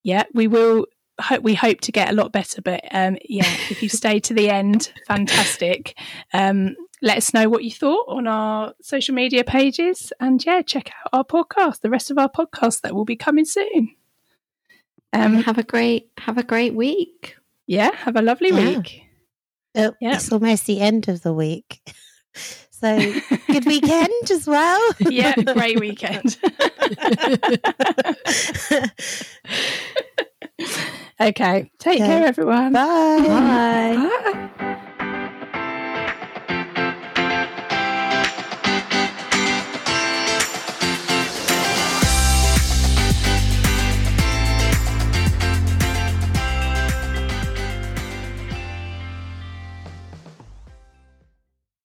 yeah, 0.02 0.24
we 0.34 0.46
will. 0.46 0.86
Hope, 1.20 1.42
we 1.42 1.54
hope 1.54 1.80
to 1.82 1.92
get 1.92 2.10
a 2.10 2.14
lot 2.14 2.32
better, 2.32 2.62
but 2.62 2.82
um, 2.90 3.16
yeah, 3.28 3.46
if 3.70 3.82
you 3.82 3.88
stay 3.88 4.18
to 4.20 4.34
the 4.34 4.50
end, 4.50 4.92
fantastic. 5.06 5.98
Um, 6.32 6.76
let 7.02 7.16
us 7.16 7.32
know 7.32 7.48
what 7.48 7.64
you 7.64 7.70
thought 7.70 8.06
on 8.08 8.26
our 8.26 8.74
social 8.82 9.14
media 9.14 9.44
pages, 9.44 10.12
and 10.20 10.44
yeah, 10.44 10.62
check 10.62 10.90
out 10.90 11.10
our 11.12 11.24
podcast, 11.24 11.80
the 11.80 11.90
rest 11.90 12.10
of 12.10 12.18
our 12.18 12.28
podcast 12.28 12.82
that 12.82 12.94
will 12.94 13.04
be 13.04 13.16
coming 13.16 13.44
soon. 13.46 13.94
Um, 15.12 15.36
have 15.42 15.58
a 15.58 15.62
great 15.62 16.10
have 16.18 16.38
a 16.38 16.42
great 16.42 16.74
week. 16.74 17.36
yeah, 17.66 17.90
have 17.94 18.16
a 18.16 18.22
lovely 18.22 18.50
Yeah. 18.50 18.76
week. 18.78 19.02
Oh, 19.74 19.92
Yeah. 20.00 20.14
It's 20.16 20.32
almost 20.32 20.66
the 20.66 20.80
end 20.80 21.08
of 21.08 21.22
the 21.22 21.32
week. 21.32 21.80
So 22.82 22.96
good 23.48 23.66
weekend 23.66 24.30
as 24.30 24.46
well. 24.46 24.80
yeah, 25.00 25.34
great 25.34 25.78
weekend. 25.78 26.38
okay, 31.20 31.70
take 31.78 32.00
Okay. 32.00 32.06
care, 32.06 32.26
everyone. 32.26 32.72
Bye. 32.72 33.18
Bye. 33.22 34.10
Bye. 34.58 34.86